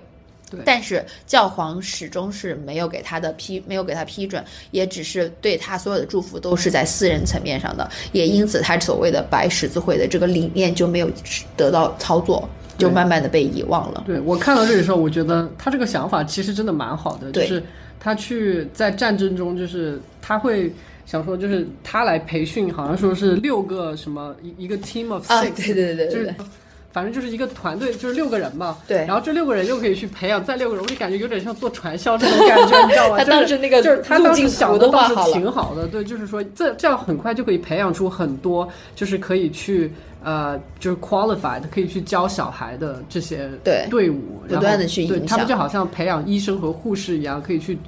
[0.50, 11.10] 对但是教皇始终是没有给他的批，没有给他批准，也只是对他所有的祝福都是在私人层面上的，也因此他所谓的白十字会的这个理念就没有
[11.56, 12.46] 得到操作，
[12.76, 14.04] 就慢慢的被遗忘了。
[14.06, 17.64] 对我看到这里的时候，我觉得他这个想法其实真的蛮好的，就对是
[18.04, 20.70] 他去在战争中，就是他会
[21.06, 26.34] 想说，就是他来培训，好像说是六个什么一一个 team of 啊，six，、对对对对对就是。
[26.92, 28.78] 反正就是一个团队，就是六个人嘛。
[28.86, 33.18] 对然后这六个人又可以去培养再六个人，我就感觉有点像做传销这种感觉，你知道吗？
[33.18, 39.90] 他就是当时那个就是他当时想的倒是挺好的，对，就是说这这样很快就可以培养出很多，就是可以去
[40.24, 47.78] 呃，就是 qualified 可以去教小孩的这些对队伍，不断地然后对去影响他们就好像培养医生和护士一样，可以去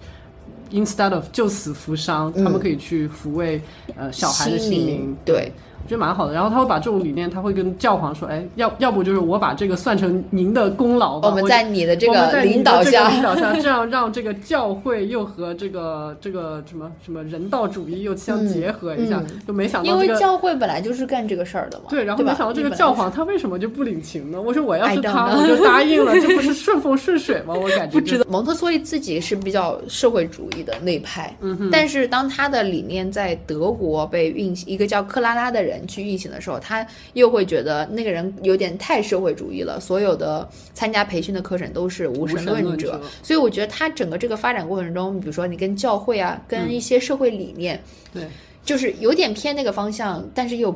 [0.70, 3.60] instead of 救死扶伤，嗯他们可以去抚慰
[3.96, 5.50] 呃小孩的心心灵对。
[5.50, 6.32] 我觉得蛮好的。
[6.34, 20.14] 然后他会把这种理念，他会跟教皇说，哎，要要不就是我把这个算成您的功劳吧，我们在你的这个领导下，领导下，这样让这个教会又和这个这个什么什么人道主义又相结合一下，嗯就没想到这个。
[20.14, 21.84] 为教会本来就是干这个事儿的嘛。
[21.88, 24.40] 对，然后没想到这个教皇他为什么就不领情呢？
[24.40, 27.54] 我说我要是他，我就答应了，这不是顺风顺水吗？
[27.54, 31.34] 我感觉不知道蒙特梭利自己是比较社会主义的那一派，
[31.70, 47.82] 但是当他的理念在德国被运行，一个叫克拉拉的人去运行的时候，他又会觉得那个人有点太社会主义了，所有的参加培训的课程都是无神论论者者，所以我觉得他整个这个发展过程中，比如说你跟教会啊，跟一些社会理念，
[48.14, 48.22] 对，
[48.64, 50.74] 就是有点偏那个方向，但是又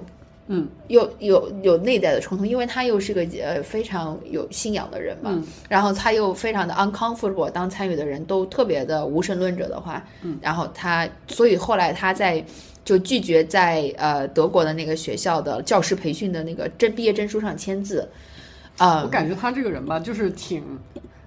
[0.49, 12.45] 嗯有有有内在的冲突，因为他又是个呃非常有信仰的人嘛，嗯然后他又非常的 uncomfortable，当参与的人都特别的无神论者的话，嗯，然后他所以后来他在
[12.85, 18.09] 就拒绝在呃德国的那个学校的教师培训的那个证毕业证书上签字，
[18.79, 20.63] 啊、我感觉他这个人吧，就是挺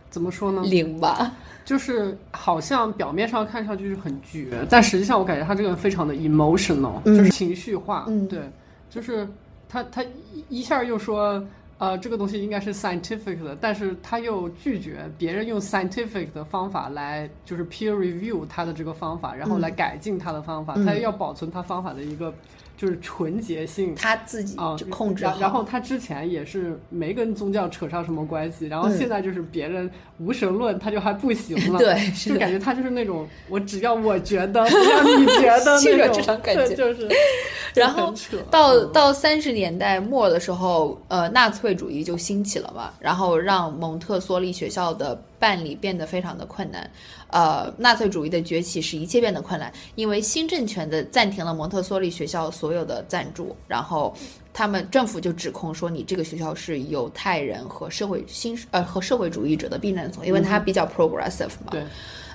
[0.09, 0.63] 怎么说呢？
[0.65, 1.33] 零吧，
[1.63, 8.05] 就是好像表面上看上去是很绝，但实际上我感觉他这个人非常的 emotional，、嗯就是情绪化。
[8.07, 8.41] 嗯对，
[8.89, 9.27] 就是
[9.69, 11.43] 他他一一下又说。
[11.79, 20.85] 呃，这个东西应该是 scientific 的，但是他又拒绝别人用 scientific 的方法来，就是 peer review 他的这个方法，然后来改进他的方法，嗯。
[20.85, 22.33] 他又要保存他方法的一个
[22.77, 23.93] 就是纯洁性。
[23.95, 25.31] 他自己啊，就控制好。
[25.31, 31.77] 然然后他之前也是没跟宗教扯上什么关系，然后嗯现在就是别人无神论，他就还不行了。
[31.83, 37.09] 对，就感觉他就是那种，我只要我觉得，不要你觉得 那种，这种感觉就是，
[37.75, 38.13] 然后
[38.49, 46.89] 到嗯到三十年代末的时候，呃，纳粹主义就兴起了嘛，然后让蒙特梭利学校的办理变得非常的困难。
[47.27, 54.15] 呃，纳粹主义的崛起使一切变得困难，因为新政权的暂停了蒙特梭利学校所有的赞助，然后
[54.53, 61.71] 他们政府就指控说你这个学校是犹太人和社会新呃和社会主义者的避难所，因为它比较 progressive 嘛。
[61.71, 61.83] 对，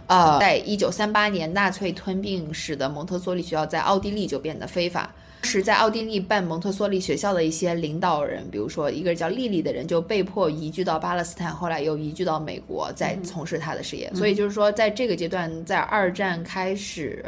[0.08, 5.14] 呃，在一九三八年，纳粹吞并使得蒙特梭利学校在奥地利就变得非法。
[5.42, 14.10] 是在奥地利办蒙特梭利学校的一些领导人，比如说一个叫丽丽的人，就被迫移居到巴勒斯坦，后来又移居到美国，在从事他的事业。
[14.14, 17.24] 所以就是说，在这个阶段，在二战开始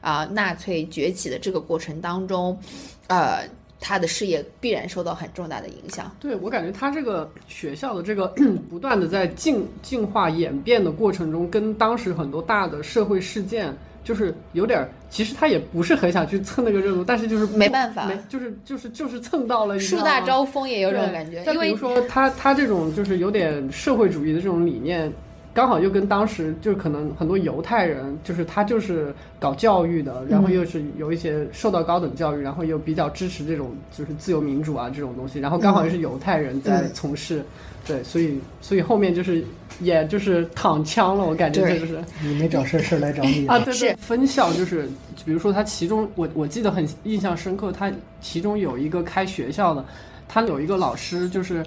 [0.00, 2.58] 啊、纳粹崛起的这个过程当中，
[3.06, 3.48] 呃，
[3.80, 6.14] 他的事业必然受到很重大的影响。
[6.20, 8.26] 对我感觉他这个学校的这个
[8.68, 13.74] 不断的在进进化演变的过程中，跟当时很多大的社会事件。
[14.04, 25.10] 就是有点儿，其实他也不是很想去蹭那个热度，但是就是没办法没就是就是就是蹭到了，树大招风也有这种感觉，但比因为如说他他这种就是有点社会主义的这种理念，
[25.54, 37.42] 刚好又跟当时就是可能很多犹太人，就是他就是搞教育的，然后又是有一些受到高等教育，然后又比较支持这种就是自由民主啊这种东西，然后刚好又是犹太人在从事，
[37.86, 39.44] 对，所以所以后面就是
[39.80, 42.02] 也就是躺枪了，我感觉这就是。
[42.22, 44.88] 你没找事儿，事儿来找你 啊，对对，分校就是，
[45.24, 49.84] 比如说他其中，我我记得很印象深刻，他其中有一个开学校的，
[50.28, 51.64] 他有一个老师就是，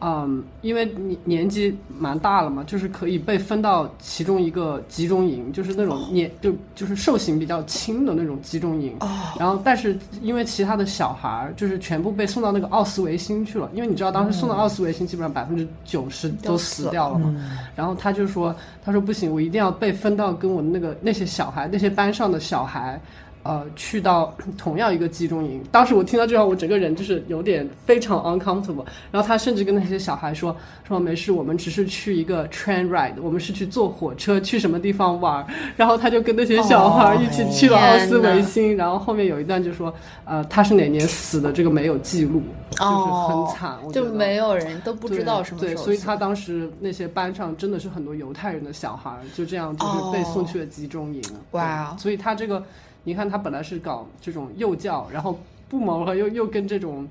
[0.00, 8.96] 嗯，因为年年纪蛮大了嘛，就是可以被分到其中一个集中营，就是那种年就就是受刑比较轻的那种集中营。
[9.00, 17.26] 哦，然后，但是因为其他的小孩儿就是全部被送到那个奥斯维辛去了，因为你知道当时送到奥斯维辛，基本上百分之九十都都死死掉了嘛。
[17.36, 23.00] 嗯然后他就说，他说不行，我一定要被分到跟我那个那些小孩，那些班上的小孩，
[23.42, 25.62] 呃，去到同样一个集中营。
[25.72, 28.84] 当时我听到这话，我整个人就是有点非常 uncomfortable。
[29.10, 30.54] 然后他甚至跟那些小孩说，
[30.86, 35.46] 说没事，我们只是去一个 train ride，我们是去坐火车去什么地方玩儿。
[35.76, 38.76] 然后他就跟那些小孩一起去了奥斯维辛。
[38.76, 39.92] 然后后面有一段就说，
[40.24, 51.22] 呃，他是哪年死的，这个没有记录，就是哦很惨，就没有人都不知道什么对，所以他当时那些班上真的是很多犹太人的小孩儿，就这样就是被送去了集中营。
[51.52, 52.62] 哇所以他这个，
[53.04, 55.38] 你看他本来是搞这种幼教，然后
[55.68, 57.08] 不谋而合，又又跟这种，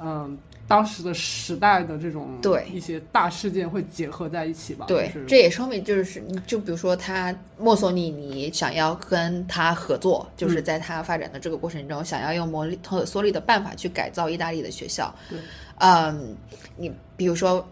[0.00, 0.38] 嗯。
[0.68, 4.86] 当时的时代的这种对一些大事件会结合在一起吧？
[4.86, 15.12] 对就，是这也说明就是，就比如说他墨索里尼想要跟他合作，嗯就是在他发展的这个过程中，想要用摩利特梭利的办法去改造意大利的学校。
[15.28, 15.40] 对，
[15.78, 16.36] 嗯，
[16.76, 17.66] 你比如说。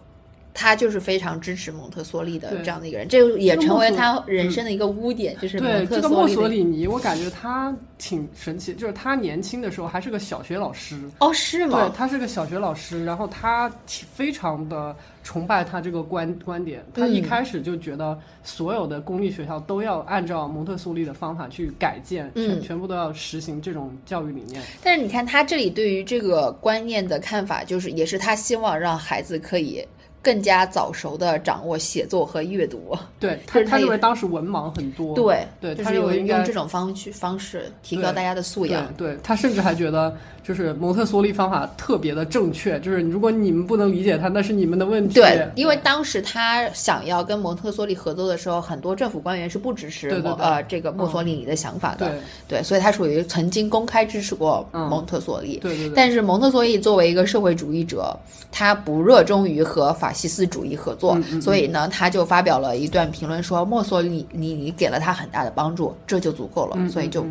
[0.58, 6.26] 他就是非常支持蒙特梭利的这样的一个人，这个也成为他人生的一个污点，就是对蒙特这个墨。
[6.26, 11.94] 索里尼，我感觉他挺神奇，就是他年轻的时候还是个小学老师，哦，是吗对吗？
[11.96, 16.84] 他是个小学老师，然后他挺非常的崇拜他这个观观点。
[16.92, 24.60] 他一嗯开始就觉得所有的公立学校都要按照蒙特梭利的方法去改建，嗯全全部都要实行这种教育理念。
[24.82, 29.86] 但是你看他这里对于这个观念的看法，就是也是他希望让孩子可以
[30.22, 32.96] 更加早熟的掌握写作和阅读。
[33.20, 35.14] 对 他，他就是他也认为当时文盲很多。
[35.14, 38.86] 对对他就是认为用用这种方去方式提高大家的素养。
[38.96, 45.14] 对，对他甚至还觉得，就是蒙特梭利方法特别的正确，就是如果你们不能理解他，那是你们的问题。
[45.14, 52.08] 对，因为当时他想要跟蒙特梭利合作的时候，很多政府官员是不支持呃这个墨索里尼的想法的。
[52.08, 55.58] 对对，所以他属于曾经公开支持过嗯蒙特梭利。
[55.58, 58.16] 对对对，但是蒙特梭利作为一个社会主义者，
[58.50, 61.42] 他不热衷于和法西斯主义合作，嗯嗯嗯。
[61.42, 67.24] 所以呢，他就发表了一段评论说，墨索里尼给了他很大的帮助，这就足够了，嗯所以就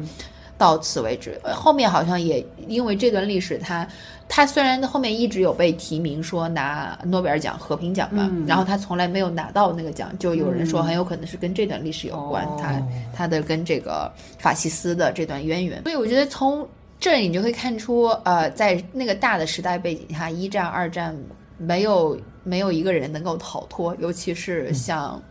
[0.57, 1.39] 到此为止。
[1.43, 3.87] 呃后面好像也因为这段历史，他
[4.29, 8.45] 他虽然后面一直有被提名说拿诺贝尔奖和平奖嘛，嗯。
[8.47, 12.57] 然后他从来没有拿到那个奖，就有人说很有可能是跟这段历史有关，哦。
[12.61, 12.81] 他
[13.13, 15.83] 他的跟这个法西斯的这段渊源。
[15.83, 16.67] 所以我觉得从
[16.99, 21.15] 这里你就会看出，呃，在那个大的时代背景下，一战、二战
[21.59, 25.21] 没有没有一个人能够逃脱，尤其是像。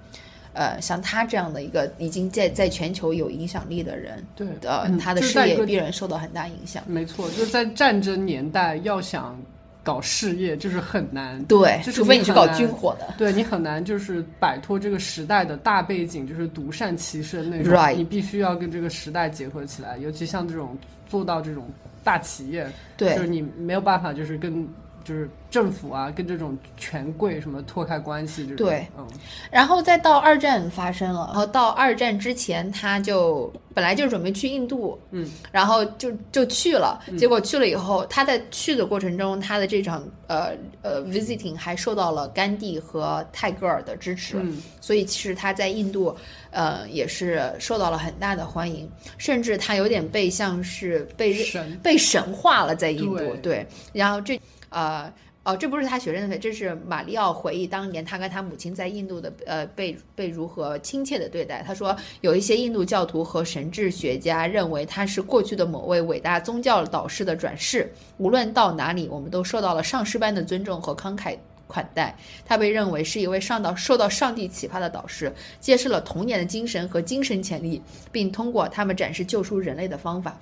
[0.58, 6.82] 呃，像他这样的一个已经在在全球有影响力的人，对呃，嗯他的事业必然受到很大影响。
[6.86, 9.38] 没错，就是在战争年代，要想
[9.82, 11.44] 搞事业，就是很难。
[11.44, 13.12] 对，就是除非你是搞军火的。
[13.18, 17.94] 对你很难就是摆脱这个时代的大背景，就是独善其身那种。
[17.94, 20.74] 你必须要跟这个时代结合起来，尤其像这种
[21.06, 21.68] 做到这种
[22.02, 24.66] 大企业，对就是，你没有办法就是跟
[25.06, 28.42] 就是政府啊，跟这种权贵什么脱开关系。
[28.44, 28.66] 这种。
[28.66, 29.06] 对，嗯，
[29.52, 40.50] 然后再到二战发生了，然后到二战之前，他就本来就准备去印度，嗯，然后就就去了，结果去了以后，他在去的过程中，他的这场呃
[40.82, 44.60] 呃 visiting 还受到了甘地和泰戈尔的支持，嗯。
[44.80, 46.14] 所以其实他在印度
[46.50, 51.78] 呃也是受到了很大的欢迎，甚至他有点被像是被神。
[51.82, 53.36] 被神化了在印度，对。
[53.56, 54.40] 对，然后这
[54.76, 55.12] 呃。
[55.48, 61.62] 哦，这不是他学生的，这是马里奥回忆当年他跟他母亲在印度的呃被被如何亲切的对待。
[61.64, 67.88] 他说，有一些印度教徒和神智学家认为他是过去的某位伟大宗教导师的转世。
[68.16, 72.12] 无论到哪里，我们都受到了上师般的尊重和慷慨款待。
[72.44, 80.36] 他被认为是一位上到受到上帝启发的导师，揭示了童年的精神和精神潜力，并通过他们展示救赎人类的方法。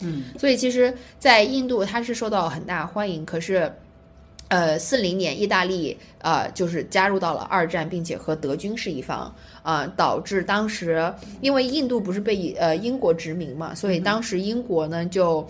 [0.00, 3.72] 嗯，所以其实，在印度它是受到很大欢迎，可是。
[4.48, 9.32] 呃，四零年，意大利呃就是加入到了二战，并且和德军是一方，
[9.62, 11.08] 呃，导致当时
[11.40, 15.46] 因为印度不是被呃英国殖民嘛，所以当时英国呢就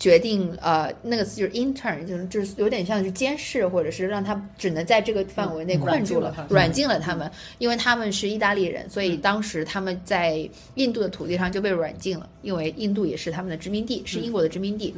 [0.00, 9.04] 决定呃那个词就是 intern，就是就是有点像是监视，或者是让他只能在这个范围内嗯困住了软禁了他，们，因为他们是意大利人，所嗯。
[9.04, 14.94] 以当时他们在印度的土地上就被软禁了，因为印度也是他们的殖民地，是英国的殖民地，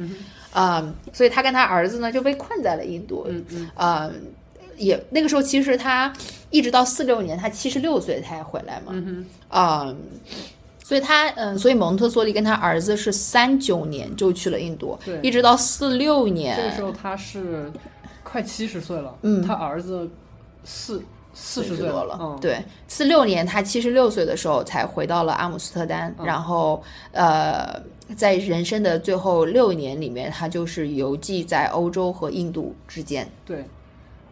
[0.53, 3.69] 嗯，所以他跟他儿子呢就被困在了印度，嗯嗯。
[3.75, 4.11] 呃，
[4.77, 6.13] 也那个时候其实他
[6.49, 9.93] 一直到四六年，他七十六岁才回来嘛，嗯啊、
[10.83, 15.17] 所以他嗯、所以蒙特梭利跟他儿子是三九年就去了印度，对。
[15.23, 17.71] 一直到四六，年，这个时候他是
[18.21, 19.41] 快七十岁了，嗯。
[19.41, 20.09] 他儿子
[20.65, 21.01] 四
[21.33, 26.25] 四十岁多了，嗯，对，四六年他七十六岁的时候才回到了阿姆斯特丹，嗯。
[26.25, 27.81] 然后呃，
[28.15, 33.63] 在人生的最后六年里面，他就是游记在欧洲和印度之间，对，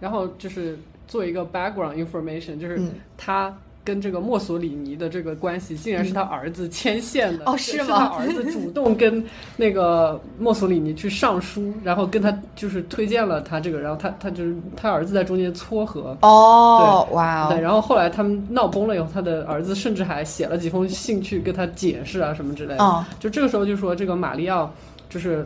[0.02, 0.78] 然后就是
[1.08, 2.92] 做一个 background information，就是嗯。
[3.18, 7.46] 他跟这个墨索里尼的这个关系，竟然是他儿子牵线的。
[7.46, 9.24] 哦是是吗他儿子主动跟
[9.58, 16.16] 那个墨索里尼去上书，然后跟他就是推荐了他这个，然后他他就是他儿子在中间撮合。
[16.22, 22.84] 哦，哇哦对，哦，然后后来他们闹崩了以后，他的儿子甚至还写了几封信去跟他解释啊什么之类的。
[22.84, 24.72] 哦，就这个时候就说这个马里奥
[25.10, 25.46] 就是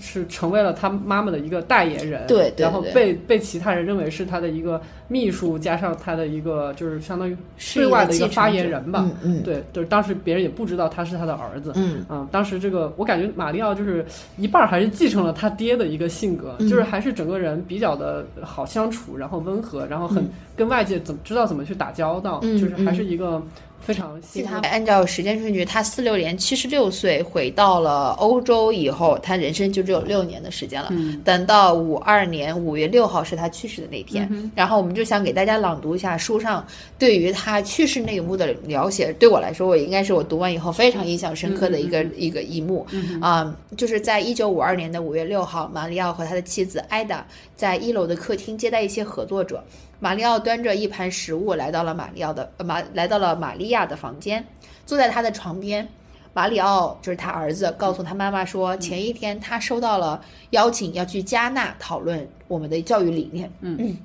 [0.00, 9.42] 是成为了他妈妈的一个代言人，对对对然后被被其他人认为是他的一个秘书，加上他的一个就是相当于是对外的一个发言人吧，嗯嗯。
[9.42, 11.72] 对，就是当时别人也不知道他是他的儿子。
[11.76, 12.04] 嗯。
[12.08, 14.04] 嗯，当时这个我感觉马里奥就是
[14.36, 16.68] 一半儿还是继承了他爹的一个性格，嗯。
[16.68, 20.26] 就是还是整个人比较的好相处，然后温和，然后很
[20.56, 23.42] 跟外界怎么知道怎么去打交道，嗯就是还是一个
[23.84, 30.88] 非常细他按照时间顺序，他四六年七十六岁回到了欧洲以后，他人生就只有六年的时间了。
[30.92, 36.64] 嗯等到五二年五月六号是他去世的那天，嗯然后我们就想给大家朗读一下书上
[36.98, 39.12] 对于他去世那一幕的描写。
[39.14, 42.86] 对我来说，我应该是我读完以后非常印象深刻的一个、一个一幕
[43.20, 47.26] 啊、就是在一九五二年的五月六号，马里奥和他的妻子艾达
[47.56, 49.62] 在一楼的客厅接待一些合作者。
[50.02, 54.44] 马里奥端着一盘食物来到了马里奥的呃马来到了玛利亚的房间，
[54.84, 55.88] 坐在他的床边。
[56.32, 63.48] 马里奥就是他儿子，告诉他妈妈说，前一天他收到了邀请，要去加纳讨论我们的教育理念。
[63.60, 63.96] 嗯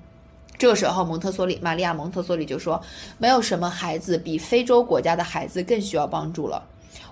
[0.56, 2.80] 这个时候，蒙特梭利，玛利亚·蒙特梭利就说
[3.18, 6.64] ：“没有什么孩子比非洲国家的孩子更需要帮助了。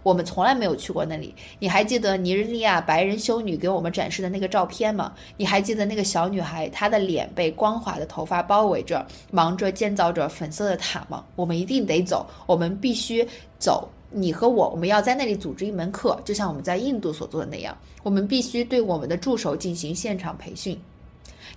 [0.05, 1.33] 我们从来没有去过那里。
[1.57, 5.11] 你还记得尼日利亚白人修女给我们展示的那个照片吗？
[5.35, 11.25] 你还记得那个小女孩，她的脸被光滑的头发包围着，忙着建造着粉色的塔吗？
[11.35, 13.27] 我们一定得走，我们必须
[13.57, 17.75] 走。”你和我，我们要在那里组织一门课，就像我们在印度所做的那样。
[18.03, 20.79] 我们必须对我们的助手进行现场培训。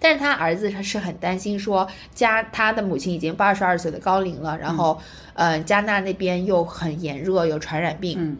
[0.00, 5.00] 但是他儿子他是很担心说加他的母亲已经八十二岁的高龄了，然后，
[5.34, 8.38] 嗯，加纳那边又很炎热，有传染病，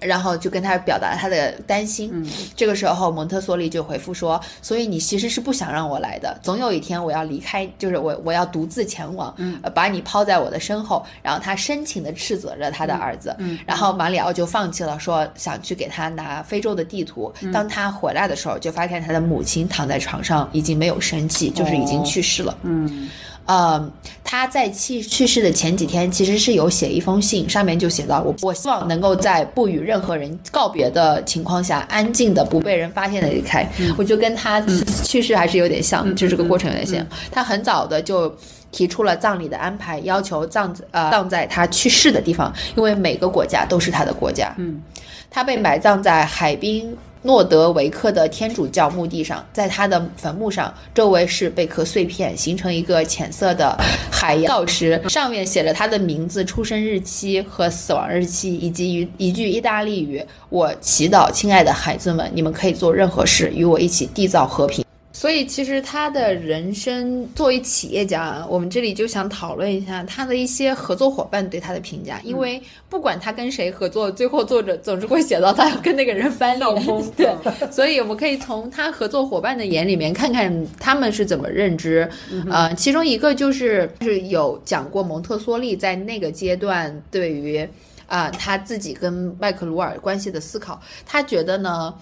[0.00, 2.10] 然后就跟他表达了他的担心。
[2.12, 2.26] 嗯
[2.56, 9.34] 这个时候，蒙特梭利就回复说：“所以你其实是不想让我来的，总有一天我要离开，就是我我要独自前往，
[9.74, 17.32] 把你抛在我的身后。”然后他深情地斥责着他的儿子，嗯然后马里奥就放弃了，说想去给他拿非洲的地图。
[17.40, 22.56] 嗯当他回来的时候，就发现他的母亲躺在床上，已经没有生气，就是已经去世了。
[22.62, 23.08] 嗯
[23.48, 23.90] 呃，
[24.22, 33.66] 他在去去世的前几天，其实是有写一封信，上面就写到我我希望能够在不与任何人告别的情况下，安静的不被人发现的离开。
[33.96, 34.60] 我就跟他
[35.02, 37.06] 去世还是有点像，就这个过程有点像。
[37.30, 38.30] 他很早的就
[38.70, 44.54] 提出了葬礼的安排，要求葬呃葬在他去世的地方，因为每个国家都是他的国家。
[44.58, 44.82] 嗯，
[45.30, 46.94] 他被埋葬在海滨。
[47.22, 53.76] 诺德维克的天主教墓地上，在他的坟墓上，周围是贝壳碎片，形成一个浅色的
[54.10, 64.84] 海洋告石，上面写着他的名字、出生日期和死亡日期，以及一一句意大利语：“我祈祷，亲爱的孩子们，你们可以做任何事，与我一起缔造和平。”
[65.18, 72.20] 所以，其实他的人生作为企业家，我们这里就想讨论一下他的一些合作伙伴对他的评价。
[72.22, 77.04] 因为不管他跟谁合作，最后作者总是会写到他要跟那个人翻闹疯。
[77.18, 77.28] 对，
[77.68, 82.08] 所以我们可以从他合作伙伴的眼里面看看他们是怎么认知。
[82.48, 87.68] 呃，其中一个就是是有讲过蒙特梭利在那个阶段对于
[88.06, 90.80] 啊他自己跟麦克鲁尔关系的思考。
[91.04, 91.92] 他觉得呢，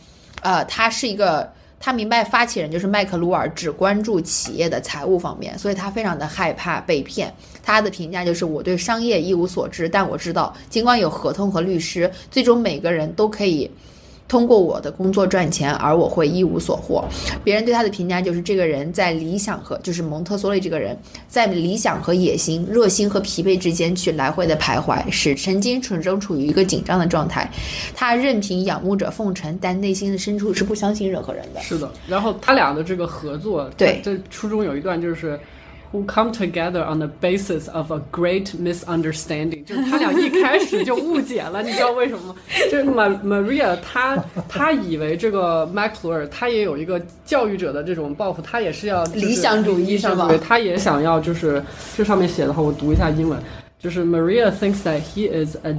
[0.43, 1.51] 呃，他是一个。
[1.87, 7.33] 他明白发起人就是麦克卢尔只关注企业的财务方面，所以他非常的害怕被骗。
[7.63, 13.71] 他的评价就是：我对商业一无所知，但我知道，尽管有合同和律师，最终每个人都可以。
[14.29, 17.05] 通过我的工作赚钱，而我会一无所获。
[17.45, 20.99] 别人对他的评价就是，这个人在理想和就是蒙特梭利这个人，
[21.29, 27.51] 在理想和野心、热心和疲惫之间去来回的徘徊，使神经纯正处于一个紧张的状态。
[27.95, 31.61] 他任凭仰慕者奉承，但内心的深处是不相信任何人的。
[31.61, 35.39] 是的，然后他俩的这个合作，对，这初中有一段就是。
[35.94, 39.66] Who come together on the basis of a great misunderstanding？
[39.66, 42.36] 就是他俩一开始就误解了，你知道为什么吗？
[42.72, 44.16] 就是 Maria，她
[44.48, 50.32] 她以为这个 McClure 他也有一个教育者的这种抱负，他也是要理想主义是吧？
[50.42, 51.62] 他也想要就是
[51.98, 53.38] 这上面写的话，我读一下英文，
[53.78, 55.76] 就是 Maria thinks that he is a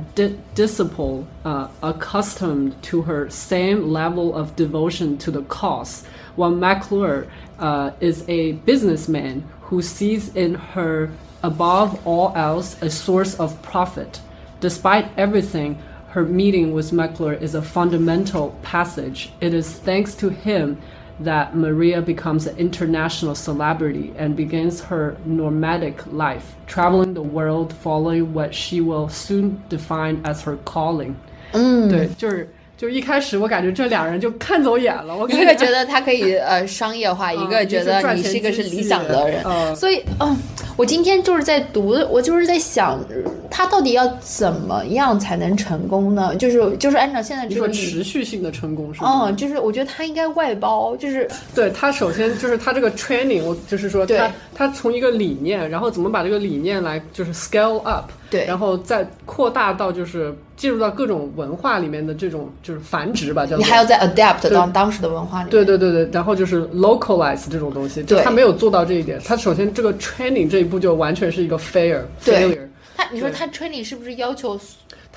[0.55, 6.03] disciple, uh, accustomed to her same level of devotion to the cause,
[6.37, 7.25] while McClure,
[7.59, 9.43] uh, is a businessman.
[9.67, 11.11] who sees in her,
[11.43, 14.21] above all else, a source of profit.
[14.61, 15.79] Despite everything,
[16.11, 19.33] her meeting with McClure is a fundamental passage.
[19.41, 20.79] It is thanks to him
[21.21, 28.35] that Maria becomes an international celebrity and begins her nomadic life, traveling the world following
[28.35, 31.17] what she will soon define as her calling.
[31.53, 39.44] 嗯，对，就是 就一开始我感觉这两人就看走眼了，我一个觉得他可以呃商业化，一个觉得你是一个是理想的人，
[39.76, 40.38] 所以嗯，
[40.76, 43.04] 我今天就是在读，我就是在想，
[43.50, 46.36] 他到底要怎么样才能成功呢？
[46.36, 49.24] 就是就是按照现在这个持续性的成功是吗？
[49.26, 60.36] 嗯，就是我觉得他应该外包，就是对他首先就是他这个 training，我就是说他他从一个理念，然后怎么把这个理念来就是 scale up，对，然后再扩大到就是。
[60.58, 65.52] 进入到各种文化里面的这种就是繁殖吧，叫你还要再 adapt 到当时的文化里。
[65.52, 69.22] 对对对对，然后就是 localize 这种东西，就他没有做到这一点。
[69.24, 72.68] 他首先这个 training 这一步就完全是一个 failure failure。
[72.96, 74.60] 他你说他 training 是不是要求？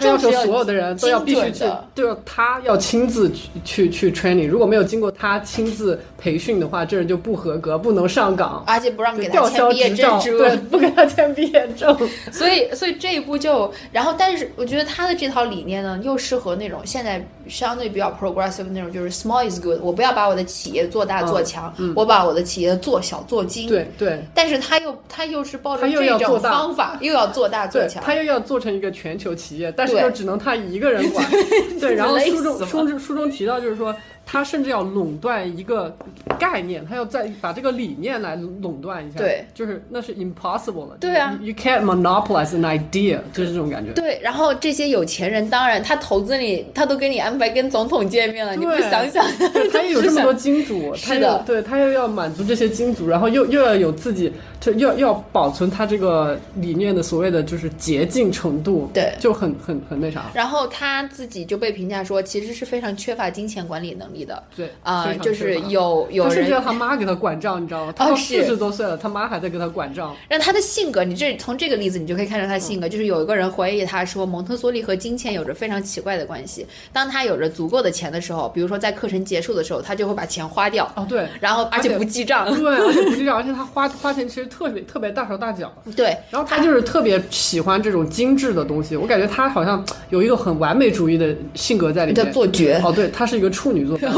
[0.01, 1.65] 他要求所有的人都要必须去，
[1.95, 4.49] 都要他要亲自去去去 training。
[4.49, 11.95] 如果没有经过他亲自培训的话，这人就不合格，不能上岗，而且不让给他签毕业证，对，不给他签毕业证。
[12.33, 19.79] 所以，所以这一步就，然后，但是我觉得他的这套理念呢，又适合那种现在相对比较 progressive 那种，就是 small is good。
[19.83, 23.69] 我不要把我的企业做大做强，我把我的企业做小做精。
[23.69, 24.25] 对对。
[24.35, 29.90] 但是他又他又是抱着这种方法，又要做大做强，他又要做成一个全球企业，但是。
[29.99, 31.27] 就只能他一个人管，
[31.81, 31.95] 对。
[31.95, 33.95] 然后书中书中书中提到，就是说。
[34.25, 35.95] 他甚至要垄断一个
[36.39, 43.93] 概念，他要再把这个理念来垄断一下，对，就是那是 impossible 了，对啊，you can't monopolize an idea，就是这种感觉。
[43.93, 49.25] 对，然后这些有钱人，当然他投资你，他都给你安排跟总统见面了，你不想想，
[49.73, 60.31] 他也有这么多金主， 是的，对他又要满足这些金主，然后又又要有自己，就要要保存他这个理念的所谓的就是洁净程度，对，就很很很那啥。
[60.33, 64.21] 然后他自己就被评价说，其实是非常缺乏金钱管理能力。
[64.25, 67.93] 的对啊，就是有有人，甚至要他妈给他管账，你知道吗？
[67.97, 70.15] 他都四十多岁了，他妈还在给他管账。
[70.29, 72.89] 让他的性格，你这从这个例子你就可以看出他的性格。
[72.89, 76.67] 就是有一个人怀疑他说，蒙特梭利和金钱有着非常奇怪的关系。
[76.93, 80.91] 当他有着足够的钱的时候，比如说在课程结束的时候，他就会把钱花掉。
[80.95, 85.73] 哦，对，然后而且不记账，对，而且不记账，而且他花花钱其实特别特别大手大脚。
[85.97, 88.97] 对，然后他就是特别喜欢这种精致的东西。
[88.97, 92.21] 我感觉他好像有一个很完美主义的性格在里面。
[92.31, 93.97] 做绝哦，对，他是一个处女座。
[94.01, 94.11] 他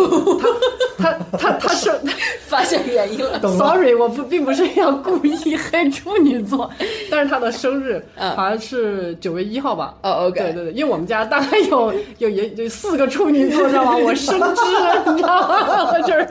[0.98, 1.90] 他他他是
[2.46, 3.40] 发现原因了。
[3.56, 6.70] Sorry，我不并不是要故意黑处女座，
[7.10, 9.94] 但是他的生日嗯好像是九月一号吧。
[10.02, 13.96] 哦，OK 对对对，因为我们家大概有 有也有四个处女座，知道吗？
[14.02, 15.98] 我深知，你知道吗？
[16.00, 16.28] 就是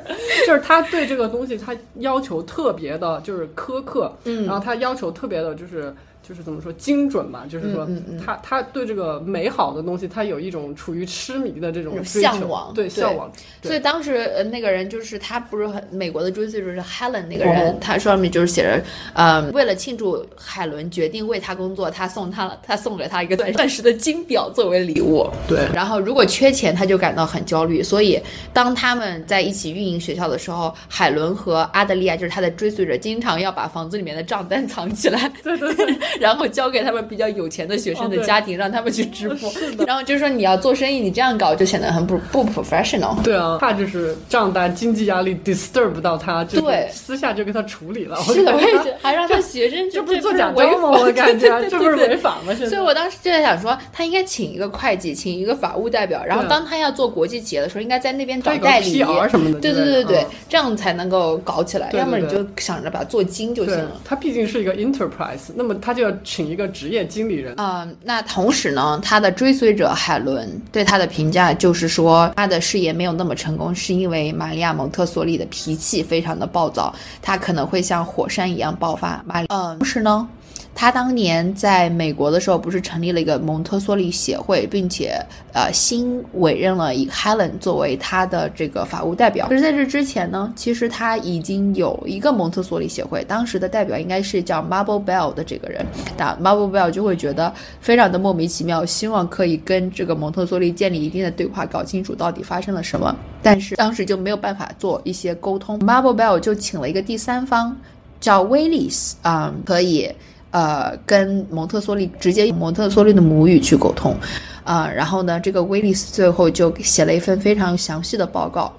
[0.47, 5.93] 就是他对这个东西他要求特别的，就是苛刻，嗯然后他要求特别的，就是。
[6.27, 13.31] 就是怎么说精准吧，就是说嗯嗯嗯他他对这个美好的东西，他有一种处于痴迷的这种向往对对向往，
[13.61, 18.83] 所以当时呃那个人就是他不是很美国的追随者是 Helen 那个哦人，他上面就是写着，
[19.13, 25.27] 呃，为了庆祝海伦决定为他工作，他送他了，他送给他一个钻钻石的金表作为礼物。
[25.47, 27.81] 对然后如果缺钱，他就感到很焦虑。
[27.83, 28.19] 所以
[28.53, 39.51] 当他们在一起运营学校的时候，海伦和阿德利亚就是他的追随者，经常要把房子里面的账单藏起来，对对对， 然后交给他们比较有钱的学生的家庭，让他们去支付。
[39.85, 43.21] 然后就是说你要做生意，你这样搞就显得很不不 professional。
[43.23, 48.17] 对啊，怕就是账单经济压力 disturb 到他，就是对私下就给他处理了。
[48.23, 50.89] 是的，我感觉我也是，还让他学生这不不是做假违账吗？
[50.89, 52.53] 我感觉对对对这不是违法吗？
[52.55, 59.01] 所以我当时就在想说，他应该请一个会计，请一个法务代表，然后当他要做国际企业的时候，应该在那边找代理。
[59.01, 67.55] PR 什么的对对对对这样才能够搞起来，对对要么你就想着把它做精就行了。，他毕竟是一个 enterprise，那么他就要请一个职业经理人。
[67.57, 79.23] 嗯，那同时呢，他的追随者海伦对他的评价就是说，他的事业没有那么成功，是因为玛利亚蒙特梭利的脾气非常的暴躁，他可能会像火山一样爆发。
[79.25, 80.27] 玛丽，嗯，同时呢。
[80.73, 85.23] 他当年在美国的时候，不是成立了一个蒙特梭利协会，并且
[85.53, 89.47] 呃新委任了以 Helen 作为他的这个法务代表。
[89.49, 95.85] 可是在这之前呢，其实他已经有一个蒙特梭利协会，当时的代表应该是叫 Marble Bell 的这个人。
[96.17, 103.15] 那 Marble Bell 就会觉得非常的莫名其妙，希望可以跟这个蒙特梭利建立一定的对话，搞清楚到底发生了什么。
[103.43, 107.77] 但是当时就没有办法做一些沟通，Marble Bell 就请了一个第三方，
[108.19, 110.09] 叫威利斯啊、可以。
[110.51, 114.15] 呃，跟蒙特梭利直接用蒙特梭利的母语去沟通，
[114.63, 118.71] 啊、然后呢，这个威利斯最后就写了一份非常详细的报告，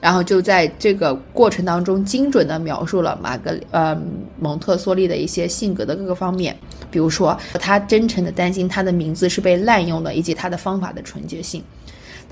[0.00, 3.96] 然后就在这个过程当中精准的描述了马格呃
[4.40, 6.56] 蒙特梭利的一些性格的各个方面，
[6.90, 11.62] 比如说他真诚的担心他的名字是被滥用的，以及他的方法的纯洁性。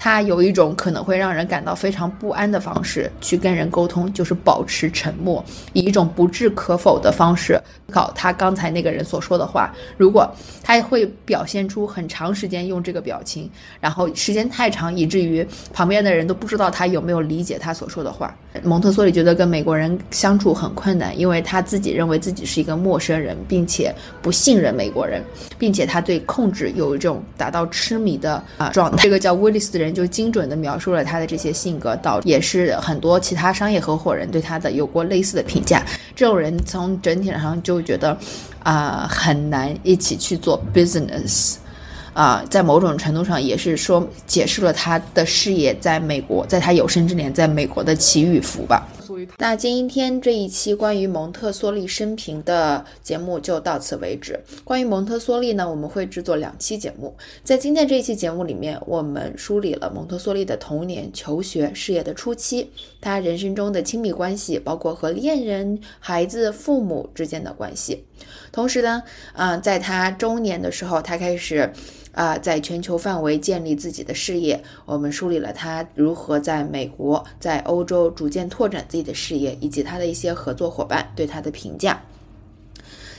[0.02, 5.44] 他有一种可能会让人感到非常不安的方式去跟人沟通，就是保持沉默，
[5.74, 7.60] 以一种不置可否的方式
[7.90, 9.70] 考他刚才那个人所说的话。
[9.98, 10.27] 如果
[10.62, 13.48] 他会表现出很长时间用这个表情，
[13.78, 18.35] 然后时间太长，以至于旁边的人都不知道他有没有理解他所说的话。
[18.62, 25.22] 蒙特梭利觉得跟美国人相处很困难，因为他自己认为自己是一个陌生人，并且不信任美国人，
[25.59, 29.02] 并且他对控制有一种达到痴迷的啊、状态。
[29.02, 35.85] 这个叫威利斯的人就精准的描述了他的这些性格，导也是很多其他商业合伙人对他的有过类似的评价。
[36.15, 38.17] 这种人从整体上就觉得
[38.62, 41.57] 啊、很难一起去做 business。
[42.12, 48.87] 啊、在某种程度上也是说解释了他的事业在美国，在他有生之年在美国的起与伏吧。
[49.39, 54.39] 那今天这一期关于蒙特梭利生平的节目就到此为止。
[54.65, 57.16] 关于蒙特梭利呢，我们会制作两期节目。
[57.43, 62.70] 在今天这一期节目里面，我们梳理了蒙特梭利的童年、求学、事业的初期，
[63.01, 68.05] 他人生中的亲密关系，包括和恋人、孩子、父母之间的关系。
[68.53, 69.03] 同时呢，
[69.35, 71.73] 嗯、在他中年的时候，他开始。
[72.12, 82.03] 啊、在全球范围建立自己的事业，我们梳理了他如何在美国、在欧洲逐渐拓展自己的事业，以及他的一些合作伙伴对他的评价。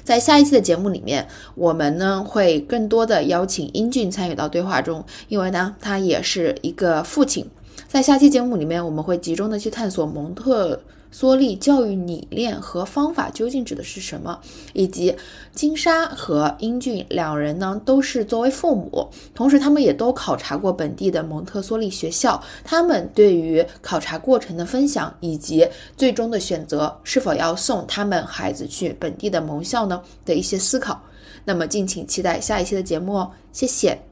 [0.04, 7.48] 在下一期的节目里面，我们呢会更多的邀请英俊参与到对话中，因为呢他也是一个父亲。
[7.88, 10.82] 在下期节目里面，我们会集中的去探索蒙特
[11.14, 14.40] 梭利教育理念和方法究竟指的是什么，
[14.74, 15.16] 以及
[15.54, 25.68] 金莎和英俊两人呢都是作为父母，同时他们也都考察过本地的蒙特梭利学校，他们对于考察过程的分享，以及
[25.98, 31.02] 最终的选择是否要送他们孩子去本地的盟校呢的一些思考。
[31.44, 34.11] 那么敬请期待下一期的节目哦，谢谢。